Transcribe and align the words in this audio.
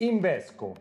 Invesco, 0.00 0.76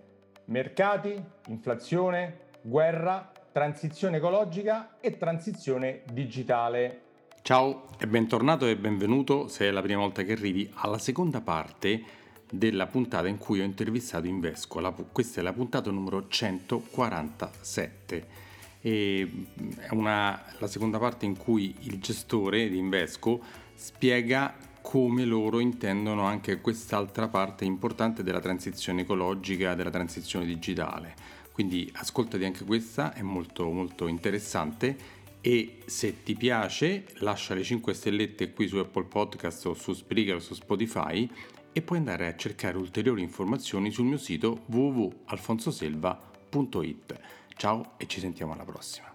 mercati, 0.46 1.20
inflazione, 1.48 2.50
guerra, 2.62 3.32
transizione 3.52 4.18
ecologica 4.18 5.00
e 5.00 5.18
transizione 5.18 6.04
digitale. 6.14 7.02
Ciao 7.42 7.88
e 7.98 8.06
bentornato 8.06 8.68
e 8.68 8.78
benvenuto, 8.78 9.48
se 9.48 9.70
è 9.70 9.72
la 9.72 9.82
prima 9.82 10.02
volta 10.02 10.22
che 10.22 10.34
arrivi, 10.34 10.72
alla 10.76 11.00
seconda 11.00 11.42
parte 11.42 12.00
della 12.52 12.86
puntata 12.86 13.28
in 13.28 13.40
cui 13.40 13.60
ho 13.60 13.64
intervistato 13.64 14.28
Invesco. 14.28 14.80
La, 14.80 14.92
questa 14.92 15.40
è 15.40 15.44
la 15.44 15.54
puntata 15.54 15.90
numero 15.90 16.28
147. 16.28 18.28
E 18.82 19.46
è 19.78 19.94
una, 19.94 20.44
la 20.60 20.68
seconda 20.68 21.00
parte 21.00 21.26
in 21.26 21.36
cui 21.36 21.76
il 21.80 22.00
gestore 22.00 22.70
di 22.70 22.78
Invesco 22.78 23.42
spiega 23.74 24.54
come 24.88 25.26
loro 25.26 25.60
intendono 25.60 26.24
anche 26.24 26.62
quest'altra 26.62 27.28
parte 27.28 27.66
importante 27.66 28.24
della 28.24 28.40
transizione 28.40 29.02
ecologica, 29.02 29.76
della 29.76 29.90
transizione 29.90 30.46
digitale. 30.46 31.14
Quindi 31.52 31.92
ascoltati 31.96 32.46
anche 32.46 32.64
questa, 32.64 33.12
è 33.12 33.22
molto 33.22 33.70
molto 33.70 34.08
interessante 34.08 34.96
e 35.42 35.80
se 35.86 36.24
ti 36.24 36.36
piace 36.36 37.04
lascia 37.16 37.54
le 37.54 37.64
5 37.64 37.94
stellette 37.94 38.54
qui 38.54 38.70
su 38.70 38.78
Apple 38.78 39.04
Podcast 39.04 39.66
o 39.66 39.74
su 39.74 39.92
Spreaker 39.92 40.36
o 40.36 40.40
su 40.40 40.54
Spotify 40.54 41.30
e 41.74 41.82
puoi 41.82 41.98
andare 41.98 42.28
a 42.28 42.36
cercare 42.38 42.78
ulteriori 42.78 43.22
informazioni 43.22 43.92
sul 43.92 44.06
mio 44.06 44.18
sito 44.18 44.62
www.alfonsoselva.it. 44.68 47.20
Ciao 47.58 47.96
e 47.98 48.08
ci 48.08 48.22
sentiamo 48.22 48.54
alla 48.54 48.64
prossima. 48.64 49.14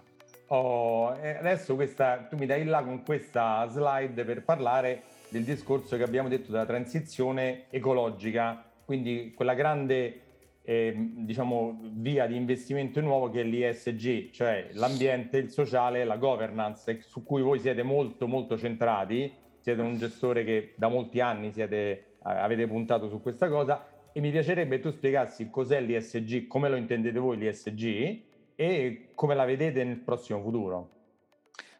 Oh, 0.49 1.07
adesso 1.07 1.73
questa, 1.73 2.27
tu 2.29 2.37
mi 2.37 2.45
dai 2.45 2.63
là 2.63 2.83
con 2.83 3.01
questa 3.01 3.67
slide 3.69 4.23
per 4.23 4.43
parlare 4.43 5.12
del 5.33 5.43
discorso 5.43 5.97
che 5.97 6.03
abbiamo 6.03 6.29
detto 6.29 6.51
della 6.51 6.65
transizione 6.65 7.65
ecologica, 7.71 8.69
quindi 8.85 9.33
quella 9.35 9.55
grande 9.55 10.21
eh, 10.61 10.93
diciamo, 10.95 11.79
via 11.93 12.27
di 12.27 12.35
investimento 12.35 13.01
nuovo 13.01 13.31
che 13.31 13.41
è 13.41 13.43
l'ISG, 13.43 14.29
cioè 14.29 14.69
l'ambiente, 14.73 15.37
il 15.37 15.49
sociale, 15.49 16.03
la 16.03 16.17
governance, 16.17 17.01
su 17.01 17.23
cui 17.23 17.41
voi 17.41 17.57
siete 17.57 17.81
molto 17.81 18.27
molto 18.27 18.59
centrati, 18.59 19.33
siete 19.57 19.81
un 19.81 19.97
gestore 19.97 20.43
che 20.43 20.73
da 20.75 20.87
molti 20.87 21.19
anni 21.19 21.51
siete, 21.51 22.17
avete 22.21 22.67
puntato 22.67 23.09
su 23.09 23.19
questa 23.19 23.49
cosa. 23.49 23.87
E 24.13 24.19
mi 24.21 24.29
piacerebbe 24.29 24.79
tu 24.79 24.91
spiegassi 24.91 25.49
cos'è 25.49 25.81
l'ISG, 25.81 26.45
come 26.45 26.69
lo 26.69 26.75
intendete 26.75 27.17
voi 27.17 27.37
l'ISG 27.37 28.21
e 28.53 29.07
come 29.15 29.33
la 29.33 29.45
vedete 29.45 29.83
nel 29.83 29.97
prossimo 29.97 30.39
futuro. 30.41 30.89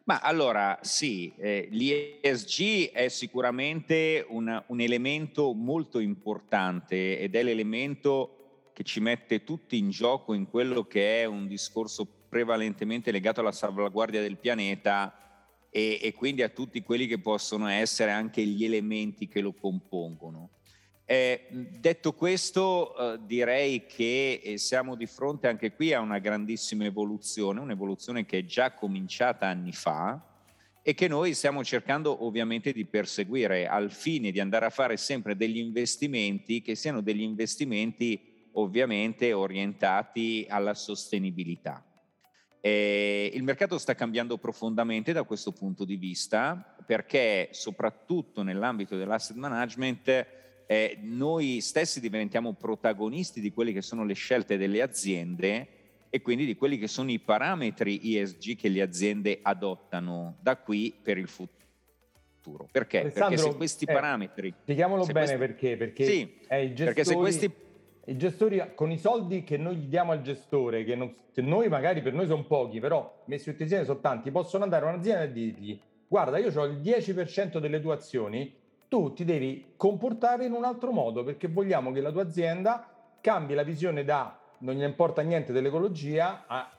Ma 0.04 0.18
allora 0.20 0.78
sì, 0.82 1.32
eh, 1.38 1.66
l'ISG 1.70 2.90
è 2.92 3.08
sicuramente 3.08 4.24
un, 4.28 4.62
un, 4.66 4.80
elemento 4.80 5.54
molto 5.54 5.98
importante 5.98 7.18
ed 7.18 7.34
è 7.34 7.42
l'elemento 7.42 8.70
che 8.74 8.82
ci 8.82 9.00
mette 9.00 9.44
tutti 9.44 9.78
in 9.78 9.88
gioco 9.88 10.34
in 10.34 10.46
quello 10.46 10.84
che 10.84 11.22
è 11.22 11.24
un 11.24 11.46
discorso 11.46 12.06
prevalentemente 12.28 13.10
legato 13.12 13.40
alla 13.40 13.52
salvaguardia 13.52 14.20
del 14.20 14.36
pianeta 14.36 15.24
e, 15.70 15.98
e 16.02 16.12
quindi 16.12 16.42
a 16.42 16.50
tutti 16.50 16.82
quelli 16.82 17.06
che 17.06 17.18
possono 17.18 17.66
essere 17.68 18.10
anche 18.10 18.44
gli 18.44 18.64
elementi 18.64 19.26
che 19.26 19.40
lo 19.40 19.54
compongono. 19.54 20.50
Eh, 21.06 21.46
detto 21.50 22.14
questo, 22.14 22.96
eh, 22.96 23.20
direi 23.26 23.84
che 23.84 24.40
eh, 24.42 24.56
siamo 24.56 24.94
di 24.94 25.04
fronte 25.04 25.48
anche 25.48 25.72
qui 25.72 25.92
a 25.92 26.00
una 26.00 26.18
grandissima 26.18 26.86
evoluzione, 26.86 27.60
un'evoluzione 27.60 28.24
che 28.24 28.38
è 28.38 28.44
già 28.44 28.72
cominciata 28.72 29.46
anni 29.46 29.72
fa 29.72 30.18
e 30.82 30.94
che 30.94 31.06
noi 31.06 31.34
stiamo 31.34 31.62
cercando 31.62 32.24
ovviamente 32.24 32.72
di 32.72 32.86
perseguire 32.86 33.66
al 33.66 33.90
fine 33.90 34.30
di 34.30 34.40
andare 34.40 34.64
a 34.64 34.70
fare 34.70 34.96
sempre 34.96 35.36
degli 35.36 35.58
investimenti 35.58 36.62
che 36.62 36.74
siano 36.74 37.02
degli 37.02 37.22
investimenti 37.22 38.48
ovviamente 38.52 39.32
orientati 39.34 40.46
alla 40.48 40.74
sostenibilità. 40.74 41.84
Eh, 42.60 43.30
il 43.34 43.42
mercato 43.42 43.76
sta 43.76 43.94
cambiando 43.94 44.38
profondamente 44.38 45.12
da 45.12 45.24
questo 45.24 45.52
punto 45.52 45.84
di 45.84 45.96
vista 45.96 46.76
perché 46.86 47.48
soprattutto 47.52 48.42
nell'ambito 48.42 48.96
dell'asset 48.96 49.36
management 49.36 50.33
eh, 50.66 50.98
noi 51.00 51.60
stessi 51.60 52.00
diventiamo 52.00 52.52
protagonisti 52.54 53.40
di 53.40 53.52
quelle 53.52 53.72
che 53.72 53.82
sono 53.82 54.04
le 54.04 54.14
scelte 54.14 54.56
delle 54.56 54.82
aziende 54.82 55.68
e 56.10 56.22
quindi 56.22 56.46
di 56.46 56.54
quelli 56.54 56.78
che 56.78 56.86
sono 56.86 57.10
i 57.10 57.18
parametri 57.18 58.16
ESG 58.16 58.56
che 58.56 58.68
le 58.68 58.82
aziende 58.82 59.40
adottano 59.42 60.36
da 60.40 60.56
qui 60.56 60.94
per 61.02 61.18
il 61.18 61.28
futuro. 61.28 62.68
Perché? 62.70 63.10
Perché 63.10 63.36
se 63.36 63.54
questi 63.56 63.84
eh, 63.84 63.92
parametri... 63.92 64.54
Spieghiamolo 64.62 65.04
bene 65.06 65.12
questi, 65.12 65.36
perché, 65.36 65.76
perché, 65.76 66.04
sì, 66.04 66.36
gestori, 66.48 66.74
perché 66.76 67.04
se 67.04 67.14
questi... 67.14 67.52
I 68.06 68.16
gestori 68.18 68.62
con 68.74 68.90
i 68.90 68.98
soldi 68.98 69.44
che 69.44 69.56
noi 69.56 69.76
gli 69.76 69.86
diamo 69.86 70.12
al 70.12 70.20
gestore, 70.20 70.84
che, 70.84 70.94
non, 70.94 71.10
che 71.32 71.40
noi 71.40 71.68
magari 71.68 72.02
per 72.02 72.12
noi 72.12 72.26
sono 72.26 72.44
pochi, 72.44 72.78
però 72.78 73.22
messi 73.26 73.50
tutti 73.50 73.62
insieme 73.62 73.84
sono 73.84 74.00
tanti, 74.00 74.30
possono 74.30 74.62
andare 74.62 74.86
a 74.86 74.90
un'azienda 74.90 75.22
e 75.22 75.32
dirgli 75.32 75.80
guarda 76.14 76.38
io 76.38 76.52
ho 76.54 76.64
il 76.64 76.78
10% 76.78 77.58
delle 77.58 77.80
tue 77.80 77.92
azioni, 77.92 78.54
tu 78.94 79.12
ti 79.12 79.24
devi 79.24 79.72
comportare 79.76 80.44
in 80.44 80.52
un 80.52 80.62
altro 80.62 80.92
modo 80.92 81.24
perché 81.24 81.48
vogliamo 81.48 81.90
che 81.90 82.00
la 82.00 82.12
tua 82.12 82.22
azienda 82.22 82.88
cambi 83.20 83.52
la 83.52 83.64
visione 83.64 84.04
da 84.04 84.38
non 84.58 84.76
gli 84.76 84.84
importa 84.84 85.20
niente 85.22 85.52
dell'ecologia 85.52 86.44
a 86.46 86.70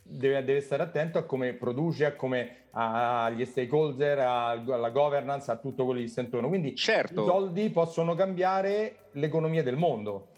deve, 0.00 0.44
deve 0.44 0.60
stare 0.60 0.84
attento 0.84 1.18
a 1.18 1.24
come 1.24 1.54
produce, 1.54 2.04
a 2.04 2.14
come 2.14 2.66
agli 2.70 3.44
stakeholder, 3.44 4.20
alla 4.20 4.90
governance, 4.90 5.50
a 5.50 5.56
tutto 5.56 5.84
quello 5.84 5.98
che 5.98 6.06
gli 6.06 6.08
sta 6.08 6.20
intorno. 6.20 6.46
Quindi 6.46 6.76
certo. 6.76 7.22
i 7.22 7.26
soldi 7.26 7.68
possono 7.70 8.14
cambiare 8.14 9.08
l'economia 9.14 9.64
del 9.64 9.76
mondo. 9.76 10.28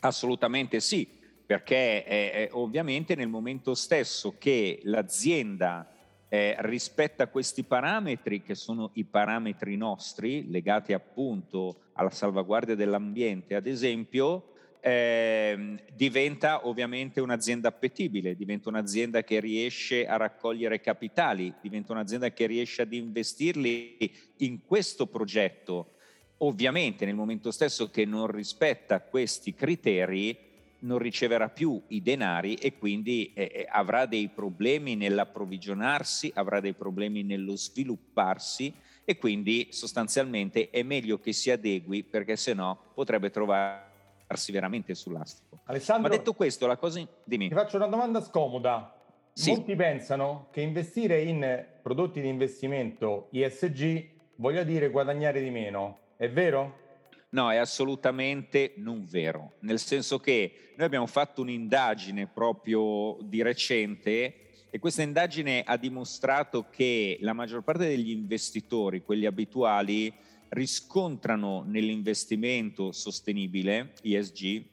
Assolutamente 0.00 0.80
sì, 0.80 1.08
perché 1.46 2.04
eh, 2.04 2.48
ovviamente 2.52 3.14
nel 3.14 3.28
momento 3.28 3.74
stesso 3.74 4.34
che 4.36 4.80
l'azienda 4.82 5.88
eh, 6.28 6.56
rispetta 6.58 7.28
questi 7.28 7.62
parametri 7.62 8.42
che 8.42 8.54
sono 8.54 8.90
i 8.94 9.04
parametri 9.04 9.76
nostri 9.76 10.50
legati 10.50 10.92
appunto 10.92 11.82
alla 11.92 12.10
salvaguardia 12.10 12.74
dell'ambiente, 12.74 13.54
ad 13.54 13.66
esempio, 13.66 14.52
eh, 14.80 15.82
diventa 15.94 16.66
ovviamente 16.68 17.20
un'azienda 17.20 17.68
appetibile, 17.68 18.36
diventa 18.36 18.68
un'azienda 18.68 19.24
che 19.24 19.40
riesce 19.40 20.06
a 20.06 20.16
raccogliere 20.16 20.80
capitali, 20.80 21.52
diventa 21.60 21.92
un'azienda 21.92 22.30
che 22.30 22.46
riesce 22.46 22.82
ad 22.82 22.92
investirli 22.92 23.96
in 24.38 24.64
questo 24.64 25.06
progetto. 25.06 25.94
Ovviamente 26.38 27.04
nel 27.04 27.14
momento 27.14 27.50
stesso 27.50 27.90
che 27.90 28.04
non 28.04 28.26
rispetta 28.26 29.00
questi 29.00 29.54
criteri, 29.54 30.45
non 30.80 30.98
riceverà 30.98 31.48
più 31.48 31.80
i 31.88 32.02
denari 32.02 32.54
e 32.54 32.76
quindi 32.76 33.32
eh, 33.34 33.50
eh, 33.52 33.66
avrà 33.68 34.06
dei 34.06 34.28
problemi 34.28 34.96
nell'approvvigionarsi, 34.96 36.30
avrà 36.34 36.60
dei 36.60 36.74
problemi 36.74 37.22
nello 37.22 37.56
svilupparsi 37.56 38.72
e 39.04 39.16
quindi 39.16 39.68
sostanzialmente 39.70 40.70
è 40.70 40.82
meglio 40.82 41.18
che 41.18 41.32
si 41.32 41.50
adegui 41.50 42.02
perché 42.02 42.36
se 42.36 42.54
no 42.54 42.78
potrebbe 42.94 43.30
trovarsi 43.30 44.50
veramente 44.50 44.94
sull'astico. 44.94 45.60
Alessandro, 45.64 46.08
Ma 46.08 46.16
detto 46.16 46.32
questo, 46.32 46.66
la 46.66 46.76
cosa... 46.76 47.06
Dimmi. 47.24 47.48
Ti 47.48 47.54
faccio 47.54 47.76
una 47.76 47.86
domanda 47.86 48.20
scomoda. 48.20 48.92
Sì. 49.32 49.50
Molti 49.50 49.76
pensano 49.76 50.48
che 50.50 50.60
investire 50.60 51.20
in 51.22 51.66
prodotti 51.82 52.20
di 52.20 52.28
investimento 52.28 53.28
ISG 53.32 54.08
voglia 54.36 54.62
dire 54.62 54.90
guadagnare 54.90 55.40
di 55.40 55.50
meno. 55.50 55.98
È 56.16 56.28
vero? 56.28 56.84
No, 57.30 57.50
è 57.50 57.56
assolutamente 57.56 58.74
non 58.76 59.04
vero, 59.04 59.54
nel 59.60 59.78
senso 59.78 60.18
che 60.18 60.72
noi 60.76 60.86
abbiamo 60.86 61.06
fatto 61.06 61.42
un'indagine 61.42 62.28
proprio 62.28 63.18
di 63.22 63.42
recente 63.42 64.46
e 64.70 64.78
questa 64.78 65.02
indagine 65.02 65.62
ha 65.64 65.76
dimostrato 65.76 66.68
che 66.70 67.18
la 67.20 67.32
maggior 67.32 67.62
parte 67.62 67.88
degli 67.88 68.10
investitori, 68.10 69.02
quelli 69.02 69.26
abituali, 69.26 70.12
riscontrano 70.50 71.64
nell'investimento 71.66 72.92
sostenibile, 72.92 73.94
ESG, 74.02 74.64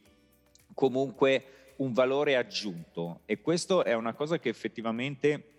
comunque 0.73 1.73
un 1.77 1.93
valore 1.93 2.35
aggiunto. 2.35 3.21
E 3.25 3.41
questo 3.41 3.83
è 3.83 3.93
una 3.93 4.13
cosa 4.13 4.39
che 4.39 4.49
effettivamente 4.49 5.51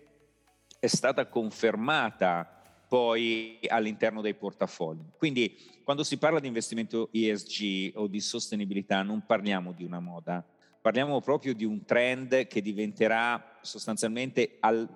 è 0.79 0.87
stata 0.87 1.27
confermata 1.27 2.54
poi 2.95 3.59
all'interno 3.67 4.21
dei 4.21 4.35
portafogli. 4.35 5.03
Quindi 5.17 5.53
quando 5.83 6.01
si 6.05 6.17
parla 6.17 6.39
di 6.39 6.47
investimento 6.47 7.09
ESG 7.11 7.91
o 7.95 8.07
di 8.07 8.21
sostenibilità 8.21 9.03
non 9.03 9.25
parliamo 9.25 9.73
di 9.73 9.83
una 9.83 9.99
moda, 9.99 10.41
parliamo 10.79 11.19
proprio 11.19 11.53
di 11.53 11.65
un 11.65 11.83
trend 11.83 12.47
che 12.47 12.61
diventerà 12.61 13.57
sostanzialmente 13.59 14.55
al, 14.61 14.87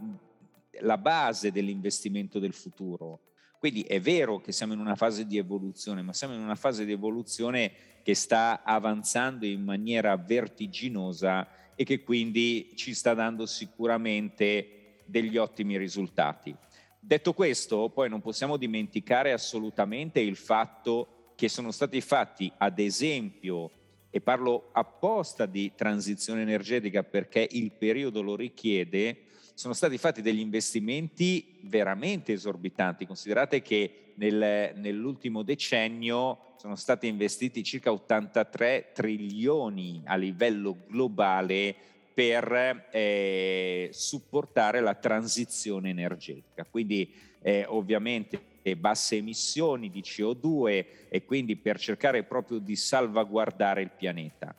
la 0.80 0.98
base 0.98 1.52
dell'investimento 1.52 2.40
del 2.40 2.54
futuro. 2.54 3.20
Quindi 3.60 3.82
è 3.82 4.00
vero 4.00 4.40
che 4.40 4.54
siamo 4.54 4.72
in 4.72 4.80
una 4.80 4.96
fase 4.96 5.26
di 5.26 5.38
evoluzione, 5.38 6.02
ma 6.02 6.14
siamo 6.14 6.34
in 6.34 6.40
una 6.40 6.56
fase 6.56 6.86
di 6.86 6.94
evoluzione 6.94 7.74
che 8.02 8.16
sta 8.16 8.64
avanzando 8.64 9.46
in 9.46 9.62
maniera 9.62 10.16
vertiginosa 10.16 11.50
e 11.76 11.84
che 11.84 12.02
quindi 12.02 12.72
ci 12.76 12.94
sta 12.94 13.14
dando 13.14 13.46
sicuramente 13.46 15.02
degli 15.04 15.36
ottimi 15.36 15.78
risultati. 15.78 16.56
Detto 17.00 17.34
questo, 17.34 17.90
poi 17.90 18.10
non 18.10 18.22
possiamo 18.22 18.58
dimenticare 18.58 19.32
assolutamente 19.32 20.20
il 20.20 20.36
fatto 20.36 21.32
che 21.36 21.48
sono 21.48 21.72
stati 21.72 22.02
fatti, 22.02 22.52
ad 22.58 22.78
esempio, 22.80 23.72
e 24.10 24.20
parlo 24.20 24.70
apposta 24.74 25.46
di 25.46 25.72
transizione 25.76 26.42
energetica 26.42 27.04
perché 27.04 27.48
il 27.52 27.72
periodo 27.72 28.22
lo 28.22 28.36
richiede, 28.36 29.24
sono 29.54 29.74
stati 29.74 29.98
fatti 29.98 30.22
degli 30.22 30.40
investimenti 30.40 31.60
veramente 31.64 32.34
esorbitanti. 32.34 33.06
Considerate 33.06 33.62
che 33.62 34.14
nel, 34.16 34.74
nell'ultimo 34.76 35.44
decennio 35.44 36.54
sono 36.58 36.76
stati 36.76 37.08
investiti 37.08 37.64
circa 37.64 37.92
83 37.92 38.92
trilioni 38.94 40.02
a 40.06 40.16
livello 40.16 40.78
globale 40.88 41.76
per 42.20 42.90
eh, 42.92 43.92
supportare 43.94 44.82
la 44.82 44.94
transizione 44.94 45.90
energetica. 45.90 46.66
Quindi 46.70 47.14
eh, 47.42 47.64
ovviamente 47.66 48.42
basse 48.76 49.16
emissioni 49.16 49.90
di 49.90 50.02
CO2 50.02 50.86
e 51.08 51.24
quindi 51.24 51.56
per 51.56 51.80
cercare 51.80 52.24
proprio 52.24 52.60
di 52.60 52.76
salvaguardare 52.76 53.82
il 53.84 53.92
pianeta. 53.98 54.54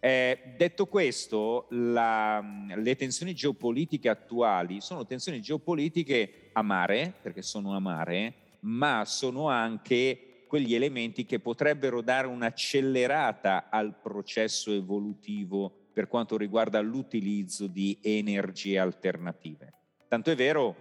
Eh, 0.00 0.54
detto 0.56 0.86
questo, 0.86 1.68
la, 1.70 2.44
le 2.74 2.96
tensioni 2.96 3.32
geopolitiche 3.32 4.08
attuali 4.08 4.80
sono 4.80 5.06
tensioni 5.06 5.40
geopolitiche 5.40 6.50
amare, 6.52 7.14
perché 7.22 7.42
sono 7.42 7.76
amare, 7.76 8.34
ma 8.62 9.04
sono 9.04 9.48
anche 9.48 10.46
quegli 10.48 10.74
elementi 10.74 11.24
che 11.24 11.38
potrebbero 11.38 12.00
dare 12.00 12.26
un'accelerata 12.26 13.68
al 13.70 13.94
processo 14.02 14.72
evolutivo 14.72 15.83
per 15.94 16.08
quanto 16.08 16.36
riguarda 16.36 16.80
l'utilizzo 16.80 17.68
di 17.68 17.98
energie 18.02 18.78
alternative. 18.78 19.72
Tanto 20.08 20.30
è 20.30 20.34
vero 20.34 20.76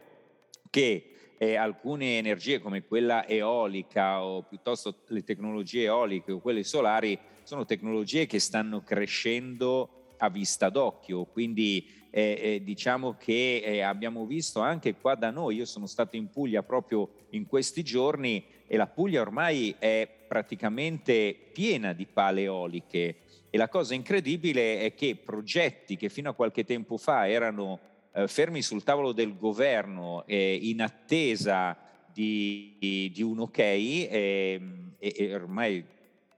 che 0.69 1.35
eh, 1.37 1.55
alcune 1.55 2.17
energie 2.17 2.59
come 2.59 2.83
quella 2.83 3.27
eolica 3.27 4.23
o 4.23 4.43
piuttosto 4.43 5.03
le 5.07 5.23
tecnologie 5.23 5.83
eoliche 5.83 6.31
o 6.31 6.39
quelle 6.39 6.63
solari 6.63 7.17
sono 7.43 7.65
tecnologie 7.65 8.25
che 8.25 8.39
stanno 8.39 8.81
crescendo 8.81 10.15
a 10.17 10.29
vista 10.29 10.69
d'occhio, 10.69 11.25
quindi 11.25 11.85
eh, 12.09 12.39
eh, 12.41 12.63
diciamo 12.63 13.17
che 13.17 13.57
eh, 13.57 13.81
abbiamo 13.81 14.25
visto 14.25 14.61
anche 14.61 14.95
qua 14.95 15.15
da 15.15 15.31
noi, 15.31 15.57
io 15.57 15.65
sono 15.65 15.85
stato 15.85 16.15
in 16.15 16.29
Puglia 16.29 16.63
proprio 16.63 17.09
in 17.31 17.45
questi 17.45 17.83
giorni 17.83 18.45
e 18.65 18.77
la 18.77 18.87
Puglia 18.87 19.21
ormai 19.21 19.75
è 19.77 20.07
praticamente 20.27 21.35
piena 21.51 21.91
di 21.91 22.05
pale 22.05 22.43
eoliche 22.43 23.17
e 23.53 23.57
la 23.59 23.69
cosa 23.69 23.93
incredibile 23.93 24.79
è 24.79 24.95
che 24.95 25.15
progetti 25.15 25.95
che 25.95 26.09
fino 26.09 26.27
a 26.27 26.33
qualche 26.33 26.63
tempo 26.63 26.97
fa 26.97 27.29
erano 27.29 27.79
eh, 28.11 28.27
fermi 28.27 28.63
sul 28.63 28.83
tavolo 28.83 29.11
del 29.11 29.37
governo 29.37 30.23
eh, 30.25 30.55
in 30.59 30.81
attesa 30.81 31.77
di, 32.11 32.75
di, 33.13 33.21
un 33.21 33.41
ok 33.41 33.59
ehm, 33.59 34.93
e, 34.97 35.13
e, 35.15 35.35
ormai 35.35 35.85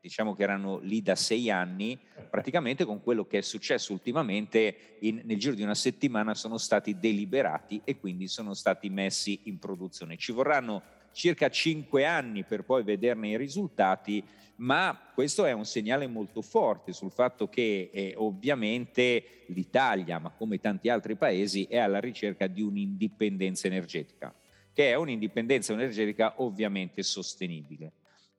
diciamo 0.02 0.36
che 0.36 0.44
erano 0.44 0.80
lì 0.80 1.02
da 1.02 1.16
sei 1.16 1.50
anni, 1.50 1.98
praticamente 2.30 2.84
con 2.84 3.02
quello 3.02 3.26
che 3.26 3.38
è 3.38 3.42
successo 3.42 3.94
ultimamente 3.94 4.98
in, 5.00 5.22
nel 5.24 5.40
giro 5.40 5.56
di 5.56 5.64
una 5.64 5.74
settimana 5.74 6.36
sono 6.36 6.58
stati 6.58 7.00
deliberati 7.00 7.80
e 7.86 7.98
quindi 7.98 8.28
sono 8.28 8.54
stati 8.54 8.90
messi 8.90 9.40
in 9.44 9.58
produzione. 9.58 10.18
Ci 10.18 10.34
vorranno 10.34 10.84
circa 11.14 11.50
cinque 11.50 12.04
anni 12.04 12.44
per 12.44 12.66
poi 12.66 12.84
vederne 12.84 13.30
i 13.30 13.38
risultati 13.38 14.22
ma 14.57 15.12
questo 15.13 15.46
è 15.46 15.52
un 15.52 15.66
segnale 15.66 16.07
molto 16.07 16.42
forte 16.42 16.94
sul 16.94 17.12
fatto 17.12 17.50
che 17.50 17.90
eh, 17.92 18.13
ovviamente 18.16 19.44
l'Italia, 19.48 20.19
ma 20.19 20.30
come 20.30 20.60
tanti 20.60 20.90
altri 20.90 21.16
paesi, 21.16 21.66
è 21.66 21.78
alla 21.78 22.00
ricerca 22.00 22.48
di 22.48 22.62
un'indipendenza 22.62 23.68
energetica, 23.68 24.34
che 24.74 24.92
è 24.92 24.96
un'indipendenza 24.96 25.74
energetica 25.74 26.36
ovviamente 26.38 27.04
sostenibile. 27.04 27.92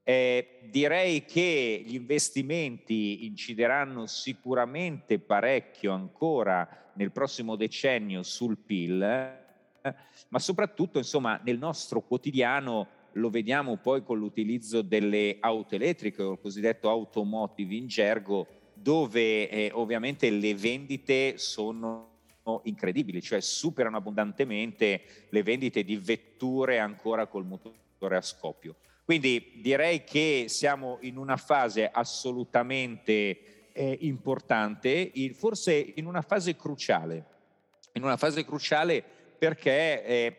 Eh, 0.03 0.61
direi 0.71 1.25
che 1.25 1.83
gli 1.85 1.95
investimenti 1.95 3.27
incideranno 3.27 4.07
sicuramente 4.07 5.19
parecchio 5.19 5.93
ancora 5.93 6.93
nel 6.95 7.11
prossimo 7.11 7.57
decennio 7.57 8.23
sul 8.23 8.57
PIL, 8.57 9.03
eh, 9.03 9.95
ma 10.29 10.39
soprattutto 10.39 10.99
insomma 10.99 11.41
nel 11.45 11.59
nostro 11.59 12.03
quotidiano 12.03 12.89
lo 13.17 13.31
vediamo 13.31 13.77
poi 13.77 14.03
con 14.03 14.19
l'utilizzo 14.19 14.83
delle 14.83 15.37
auto 15.41 15.75
elettriche 15.75 16.23
o 16.23 16.33
il 16.33 16.39
cosiddetto 16.41 16.89
automotive 16.89 17.75
in 17.75 17.87
gergo, 17.87 18.47
dove 18.75 19.49
eh, 19.49 19.71
ovviamente 19.73 20.31
le 20.31 20.55
vendite 20.55 21.39
sono 21.39 22.15
incredibili, 22.65 23.21
cioè 23.21 23.41
superano 23.41 23.97
abbondantemente 23.97 25.03
le 25.31 25.43
vendite 25.43 25.83
di 25.83 25.97
vetture 25.97 26.79
ancora 26.79 27.27
col 27.27 27.45
motore 27.45 28.17
a 28.17 28.21
scoppio. 28.21 28.77
Quindi 29.05 29.61
direi 29.63 30.05
che 30.05 30.47
siamo 30.49 30.99
in 31.03 31.17
una 31.17 31.37
fase 31.37 31.89
assolutamente 31.91 33.73
eh, 33.73 33.99
importante, 34.03 35.13
forse 35.33 35.93
in 35.97 36.07
una 36.07 36.23
fase 36.23 36.55
cruciale, 36.55 37.25
in 37.93 38.03
una 38.03 38.17
fase 38.17 38.45
cruciale 38.45 39.03
perché 39.39 40.05
eh, 40.05 40.37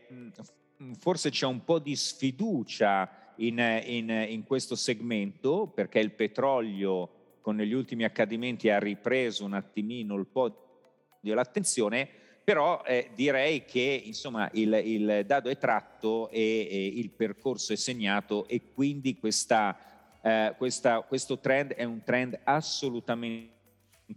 forse 0.97 1.29
c'è 1.29 1.45
un 1.45 1.63
po' 1.63 1.79
di 1.79 1.95
sfiducia 1.95 3.09
in, 3.37 3.59
in, 3.85 4.09
in, 4.09 4.43
questo 4.43 4.75
segmento 4.75 5.67
perché 5.67 5.99
il 5.99 6.11
petrolio 6.11 7.09
con 7.41 7.57
gli 7.57 7.73
ultimi 7.73 8.03
accadimenti 8.03 8.69
ha 8.69 8.79
ripreso 8.79 9.45
un 9.45 9.53
attimino 9.53 10.15
il 10.15 10.25
po' 10.25 11.17
di 11.19 11.31
l'attenzione, 11.31 12.07
però 12.43 12.83
eh, 12.85 13.09
direi 13.13 13.65
che 13.65 14.01
insomma 14.05 14.49
il, 14.53 14.73
il, 14.83 15.23
dado 15.25 15.49
è 15.49 15.57
tratto 15.57 16.29
e, 16.29 16.67
e, 16.69 16.85
il 16.85 17.09
percorso 17.09 17.73
è 17.73 17.75
segnato 17.75 18.47
e 18.47 18.71
quindi 18.73 19.17
questa, 19.17 19.77
eh, 20.21 20.53
questa, 20.57 21.01
questo 21.01 21.39
trend 21.39 21.73
è 21.73 21.83
un 21.83 22.03
trend 22.03 22.39
assolutamente 22.43 23.55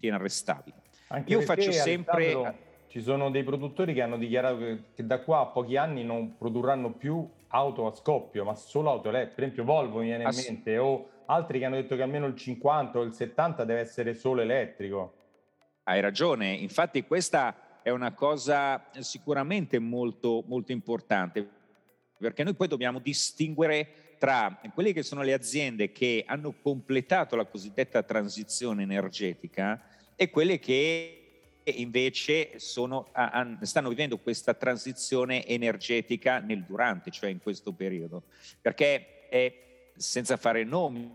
inarrestabile. 0.00 0.82
Anche 1.08 1.32
Io 1.32 1.40
faccio 1.40 1.72
sempre 1.72 2.68
ci 2.90 3.00
sono 3.02 3.30
dei 3.30 3.44
produttori 3.44 3.94
che 3.94 4.02
hanno 4.02 4.18
dichiarato 4.18 4.58
che, 4.58 4.82
che, 4.96 5.06
da 5.06 5.20
qua 5.20 5.42
a 5.42 5.46
pochi 5.46 5.76
anni 5.76 6.02
non 6.02 6.36
produrranno 6.36 6.90
più 6.90 7.24
auto 7.46 7.86
a 7.86 7.94
scoppio, 7.94 8.44
ma 8.44 8.56
solo 8.56 8.90
auto 8.90 9.10
elettriche. 9.10 9.34
Per 9.34 9.44
esempio 9.44 9.64
Volvo 9.64 10.00
mi 10.00 10.06
viene 10.06 10.22
in 10.22 10.28
Ass- 10.28 10.48
mente, 10.48 10.76
o 10.76 11.08
altri 11.26 11.60
che 11.60 11.66
hanno 11.66 11.76
detto 11.76 11.94
che 11.94 12.02
almeno 12.02 12.26
il 12.26 12.34
50 12.34 12.98
o 12.98 13.02
il 13.02 13.12
70 13.12 13.64
deve 13.64 13.78
essere 13.78 14.12
solo 14.14 14.40
elettrico. 14.40 15.14
Hai 15.84 16.00
ragione, 16.00 16.52
infatti 16.52 17.04
questa 17.04 17.80
è 17.80 17.90
una 17.90 18.12
cosa 18.12 18.84
sicuramente 18.98 19.78
molto, 19.78 20.42
molto 20.48 20.72
importante, 20.72 21.48
perché 22.18 22.42
noi 22.42 22.54
poi 22.54 22.66
dobbiamo 22.66 22.98
distinguere 22.98 24.16
tra 24.18 24.60
quelle 24.74 24.92
che 24.92 25.04
sono 25.04 25.22
le 25.22 25.32
aziende 25.32 25.92
che 25.92 26.24
hanno 26.26 26.54
completato 26.60 27.36
la 27.36 27.46
cosiddetta 27.46 28.02
transizione 28.02 28.82
energetica 28.82 29.80
e 30.16 30.28
quelle 30.28 30.58
che 30.58 31.19
invece 31.76 32.58
sono, 32.58 33.08
stanno 33.62 33.88
vivendo 33.88 34.18
questa 34.18 34.54
transizione 34.54 35.46
energetica 35.46 36.38
nel 36.40 36.64
durante, 36.64 37.10
cioè 37.10 37.30
in 37.30 37.40
questo 37.40 37.72
periodo. 37.72 38.24
Perché 38.60 39.28
è, 39.28 39.92
senza 39.96 40.36
fare 40.36 40.64
nomi, 40.64 41.10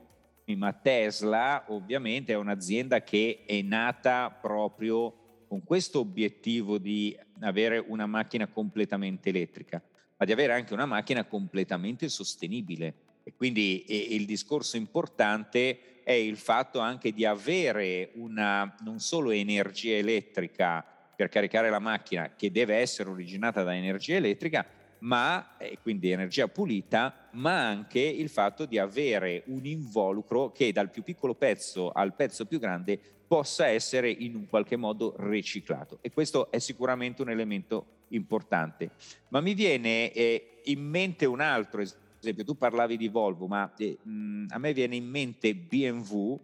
ma 0.56 0.74
Tesla 0.74 1.66
ovviamente 1.68 2.34
è 2.34 2.36
un'azienda 2.36 3.02
che 3.02 3.44
è 3.46 3.62
nata 3.62 4.30
proprio 4.30 5.14
con 5.48 5.64
questo 5.64 6.00
obiettivo 6.00 6.78
di 6.78 7.18
avere 7.42 7.78
una 7.78 8.06
macchina 8.06 8.48
completamente 8.48 9.30
elettrica, 9.30 9.82
ma 10.18 10.26
di 10.26 10.32
avere 10.32 10.54
anche 10.54 10.74
una 10.74 10.86
macchina 10.86 11.26
completamente 11.26 12.10
sostenibile. 12.10 12.94
E 13.24 13.34
quindi 13.36 14.16
il 14.16 14.26
discorso 14.26 14.78
importante 14.78 15.95
è 16.06 16.12
il 16.12 16.38
fatto 16.38 16.78
anche 16.78 17.12
di 17.12 17.26
avere 17.26 18.12
una 18.14 18.76
non 18.82 19.00
solo 19.00 19.32
energia 19.32 19.96
elettrica 19.96 20.86
per 21.16 21.30
caricare 21.30 21.72
la 21.72 21.80
macchina 21.80 22.34
che 22.36 22.52
deve 22.52 22.76
essere 22.76 23.10
originata 23.10 23.64
da 23.64 23.76
energia 23.76 24.16
elettrica, 24.16 24.64
ma 25.00 25.58
e 25.58 25.80
quindi 25.82 26.12
energia 26.12 26.48
pulita, 26.48 27.30
ma 27.32 27.68
anche 27.68 28.00
il 28.00 28.30
fatto 28.30 28.66
di 28.66 28.78
avere 28.78 29.42
un 29.48 29.66
involucro 29.66 30.52
che 30.52 30.72
dal 30.72 30.92
più 30.92 31.02
piccolo 31.02 31.34
pezzo 31.34 31.90
al 31.90 32.14
pezzo 32.14 32.46
più 32.46 32.60
grande 32.60 33.00
possa 33.28 33.66
essere 33.66 34.12
in 34.12 34.36
un 34.36 34.46
qualche 34.48 34.76
modo 34.76 35.16
riciclato 35.18 35.98
e 36.02 36.12
questo 36.12 36.52
è 36.52 36.60
sicuramente 36.60 37.24
un 37.24 37.32
elemento 37.32 38.04
importante. 38.10 38.92
Ma 39.30 39.42
mi 39.42 39.56
viene 39.56 40.12
eh, 40.12 40.62
in 40.66 40.88
mente 40.88 41.26
un 41.26 41.42
altro 41.42 41.82
esempio 41.82 42.05
esempio 42.26 42.44
tu 42.44 42.58
parlavi 42.58 42.98
di 42.98 43.08
Volvo, 43.08 43.48
ma 43.48 43.74
eh, 43.78 43.98
mh, 44.02 44.46
a 44.50 44.58
me 44.58 44.74
viene 44.74 44.96
in 44.96 45.06
mente 45.06 45.56
BMW, 45.56 46.40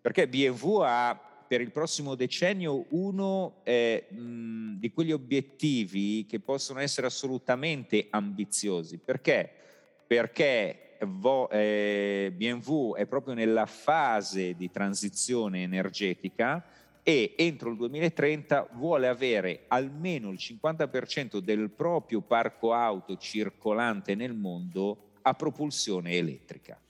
perché 0.00 0.28
BMW 0.28 0.80
ha 0.80 1.20
per 1.46 1.60
il 1.60 1.70
prossimo 1.70 2.14
decennio 2.14 2.86
uno 2.90 3.60
eh, 3.62 4.06
mh, 4.10 4.78
di 4.78 4.90
quegli 4.90 5.12
obiettivi 5.12 6.26
che 6.26 6.40
possono 6.40 6.80
essere 6.80 7.06
assolutamente 7.06 8.06
ambiziosi. 8.10 8.98
Perché? 8.98 9.50
Perché 10.06 10.96
vo, 11.04 11.48
eh, 11.50 12.32
BMW 12.34 12.94
è 12.94 13.06
proprio 13.06 13.34
nella 13.34 13.66
fase 13.66 14.54
di 14.54 14.70
transizione 14.70 15.62
energetica 15.62 16.64
e 17.02 17.34
entro 17.36 17.70
il 17.70 17.76
2030 17.76 18.70
vuole 18.72 19.06
avere 19.06 19.64
almeno 19.68 20.30
il 20.30 20.38
50% 20.40 21.38
del 21.38 21.70
proprio 21.70 22.20
parco 22.20 22.72
auto 22.72 23.16
circolante 23.16 24.16
nel 24.16 24.34
mondo 24.34 25.12
a 25.26 25.34
propulsione 25.34 26.12
elettrica. 26.12 26.80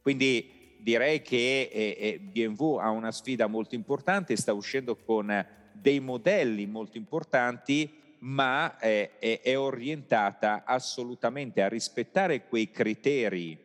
Quindi 0.00 0.76
direi 0.78 1.22
che 1.22 1.68
eh, 1.72 1.96
eh 1.98 2.18
BMW 2.20 2.76
ha 2.76 2.90
una 2.90 3.10
sfida 3.10 3.48
molto 3.48 3.74
importante, 3.74 4.36
sta 4.36 4.52
uscendo 4.52 4.94
con 4.96 5.46
dei 5.72 5.98
modelli 5.98 6.66
molto 6.66 6.98
importanti, 6.98 7.90
ma 8.20 8.78
è, 8.78 9.18
è 9.18 9.58
orientata 9.58 10.62
assolutamente 10.64 11.62
a 11.62 11.68
rispettare 11.68 12.46
quei 12.46 12.70
criteri 12.70 13.58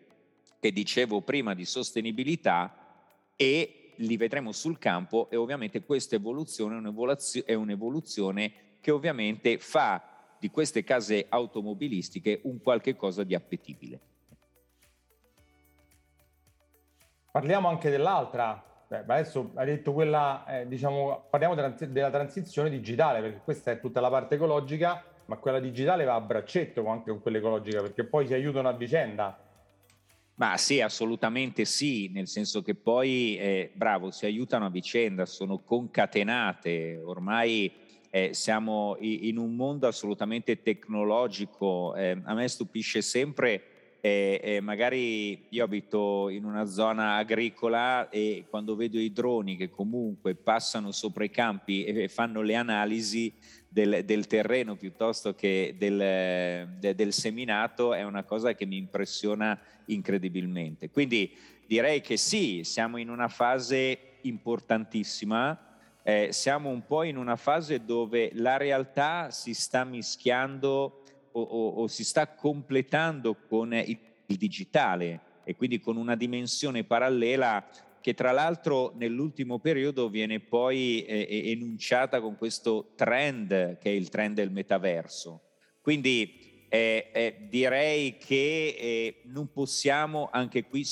che 0.59 0.71
dicevo 0.71 1.21
prima 1.21 1.53
di 1.53 1.65
sostenibilità 1.65 2.73
e 3.35 3.93
li 3.97 4.17
vedremo 4.17 4.51
sul 4.51 4.79
campo 4.79 5.29
e 5.29 5.35
ovviamente 5.35 5.83
questa 5.83 6.15
evoluzione 6.15 6.75
è 7.45 7.53
un'evoluzione 7.53 8.53
che 8.81 8.91
ovviamente 8.91 9.59
fa 9.59 10.35
di 10.39 10.49
queste 10.49 10.83
case 10.83 11.25
automobilistiche 11.29 12.39
un 12.43 12.61
qualche 12.61 12.95
cosa 12.95 13.23
di 13.23 13.35
appetibile. 13.35 13.99
Parliamo 17.35 17.67
anche 17.67 17.89
dell'altra, 17.89 18.63
Beh, 18.87 19.03
adesso 19.07 19.51
hai 19.55 19.65
detto 19.65 19.91
quella, 19.91 20.45
eh, 20.47 20.67
diciamo, 20.69 21.25
parliamo 21.29 21.53
della, 21.53 21.75
della, 21.77 22.09
transizione 22.09 22.69
digitale, 22.69 23.19
perché 23.19 23.41
questa 23.43 23.71
è 23.71 23.81
tutta 23.81 23.99
la 23.99 24.09
parte 24.09 24.35
ecologica, 24.35 25.03
ma 25.25 25.35
quella 25.35 25.59
digitale 25.59 26.05
va 26.05 26.13
a 26.13 26.21
braccetto 26.21 26.87
anche 26.87 27.11
con 27.11 27.19
quella 27.19 27.39
ecologica, 27.39 27.81
perché 27.81 28.05
poi 28.05 28.25
si 28.25 28.33
aiutano 28.33 28.69
a 28.69 28.71
vicenda. 28.71 29.37
Ma 30.35 30.55
sì, 30.55 30.79
assolutamente 30.79 31.65
sì, 31.65 32.09
nel 32.13 32.29
senso 32.29 32.61
che 32.61 32.73
poi, 32.73 33.37
eh, 33.37 33.69
bravo, 33.73 34.11
si 34.11 34.25
aiutano 34.25 34.67
a 34.67 34.69
vicenda, 34.69 35.25
sono 35.25 35.59
concatenate, 35.59 37.01
ormai 37.03 37.69
eh, 38.11 38.33
siamo 38.33 38.95
in 39.01 39.37
un 39.37 39.57
mondo 39.57 39.87
assolutamente 39.87 40.61
tecnologico, 40.61 41.95
eh, 41.95 42.17
a 42.23 42.33
me 42.33 42.47
stupisce 42.47 43.01
sempre 43.01 43.74
e, 44.05 44.39
e 44.39 44.61
magari 44.61 45.47
io 45.49 45.63
abito 45.63 46.29
in 46.29 46.45
una 46.45 46.65
zona 46.65 47.15
agricola 47.15 48.07
e 48.09 48.45
quando 48.47 48.75
vedo 48.75 48.99
i 48.99 49.11
droni 49.11 49.55
che 49.57 49.71
comunque 49.71 50.35
passano 50.35 50.91
sopra 50.91 51.23
i 51.23 51.31
campi 51.31 51.85
e 51.85 52.07
fanno 52.07 52.43
le 52.43 52.53
analisi 52.53 53.33
del, 53.67 54.05
del 54.05 54.27
terreno 54.27 54.75
piuttosto 54.75 55.33
che 55.33 55.73
del, 55.79 56.67
de, 56.77 56.93
del 56.93 57.13
seminato 57.13 57.95
è 57.95 58.03
una 58.03 58.23
cosa 58.23 58.53
che 58.53 58.67
mi 58.67 58.77
impressiona 58.77 59.59
incredibilmente. 59.85 60.91
Quindi 60.91 61.35
direi 61.65 62.01
che 62.01 62.15
sì, 62.15 62.63
siamo 62.63 62.97
in 62.97 63.09
una 63.09 63.27
fase 63.27 64.17
importantissima. 64.21 65.59
Eh, 66.03 66.27
siamo 66.31 66.69
un 66.69 66.85
po' 66.85 67.01
in 67.01 67.17
una 67.17 67.37
fase 67.37 67.83
dove 67.83 68.29
la 68.33 68.57
realtà 68.57 69.31
si 69.31 69.55
sta 69.55 69.83
mischiando 69.83 71.01
o, 71.35 71.41
o, 71.41 71.69
o 71.81 71.87
si 71.87 72.03
sta 72.03 72.27
completando 72.27 73.35
con 73.47 73.73
il, 73.73 73.97
il 74.25 74.37
digitale 74.37 75.21
e 75.43 75.55
quindi 75.55 75.79
con 75.79 75.97
una 75.97 76.15
dimensione 76.15 76.83
parallela 76.83 77.67
che 78.01 78.13
tra 78.13 78.31
l'altro 78.31 78.93
nell'ultimo 78.95 79.59
periodo 79.59 80.09
viene 80.09 80.39
poi 80.39 81.03
eh, 81.05 81.49
enunciata 81.51 82.21
con 82.21 82.37
questo 82.37 82.93
trend 82.95 83.77
che 83.79 83.89
è 83.89 83.93
il 83.93 84.09
trend 84.09 84.35
del 84.35 84.51
metaverso. 84.51 85.41
Quindi 85.81 86.65
eh, 86.69 87.09
eh, 87.13 87.47
direi 87.49 88.17
che 88.17 88.75
eh, 88.77 89.21
non 89.25 89.51
possiamo 89.51 90.29
anche 90.31 90.65
qui 90.65 90.85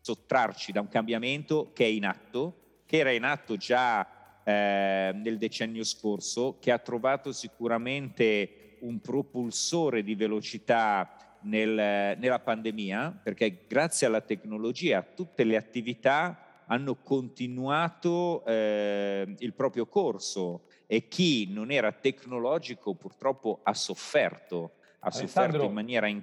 sottrarci 0.00 0.72
da 0.72 0.80
un 0.80 0.88
cambiamento 0.88 1.70
che 1.72 1.84
è 1.84 1.88
in 1.88 2.04
atto, 2.04 2.80
che 2.86 2.98
era 2.98 3.12
in 3.12 3.22
atto 3.24 3.56
già 3.56 4.42
eh, 4.44 5.12
nel 5.14 5.38
decennio 5.38 5.84
scorso, 5.84 6.58
che 6.60 6.72
ha 6.72 6.78
trovato 6.78 7.30
sicuramente 7.32 8.61
un 8.82 9.00
propulsore 9.00 10.02
di 10.02 10.14
velocità 10.14 11.36
nel, 11.42 12.16
nella 12.18 12.38
pandemia, 12.38 13.20
perché 13.22 13.64
grazie 13.66 14.06
alla 14.06 14.20
tecnologia 14.20 15.02
tutte 15.02 15.44
le 15.44 15.56
attività 15.56 16.64
hanno 16.66 16.96
continuato 16.96 18.44
eh, 18.46 19.34
il 19.38 19.52
proprio 19.52 19.86
corso 19.86 20.62
e 20.86 21.08
chi 21.08 21.52
non 21.52 21.70
era 21.70 21.92
tecnologico 21.92 22.94
purtroppo 22.94 23.60
ha 23.62 23.74
sofferto, 23.74 24.72
ha 25.00 25.10
sofferto 25.10 25.64
in 25.64 25.72
maniera... 25.72 26.06
In... 26.06 26.22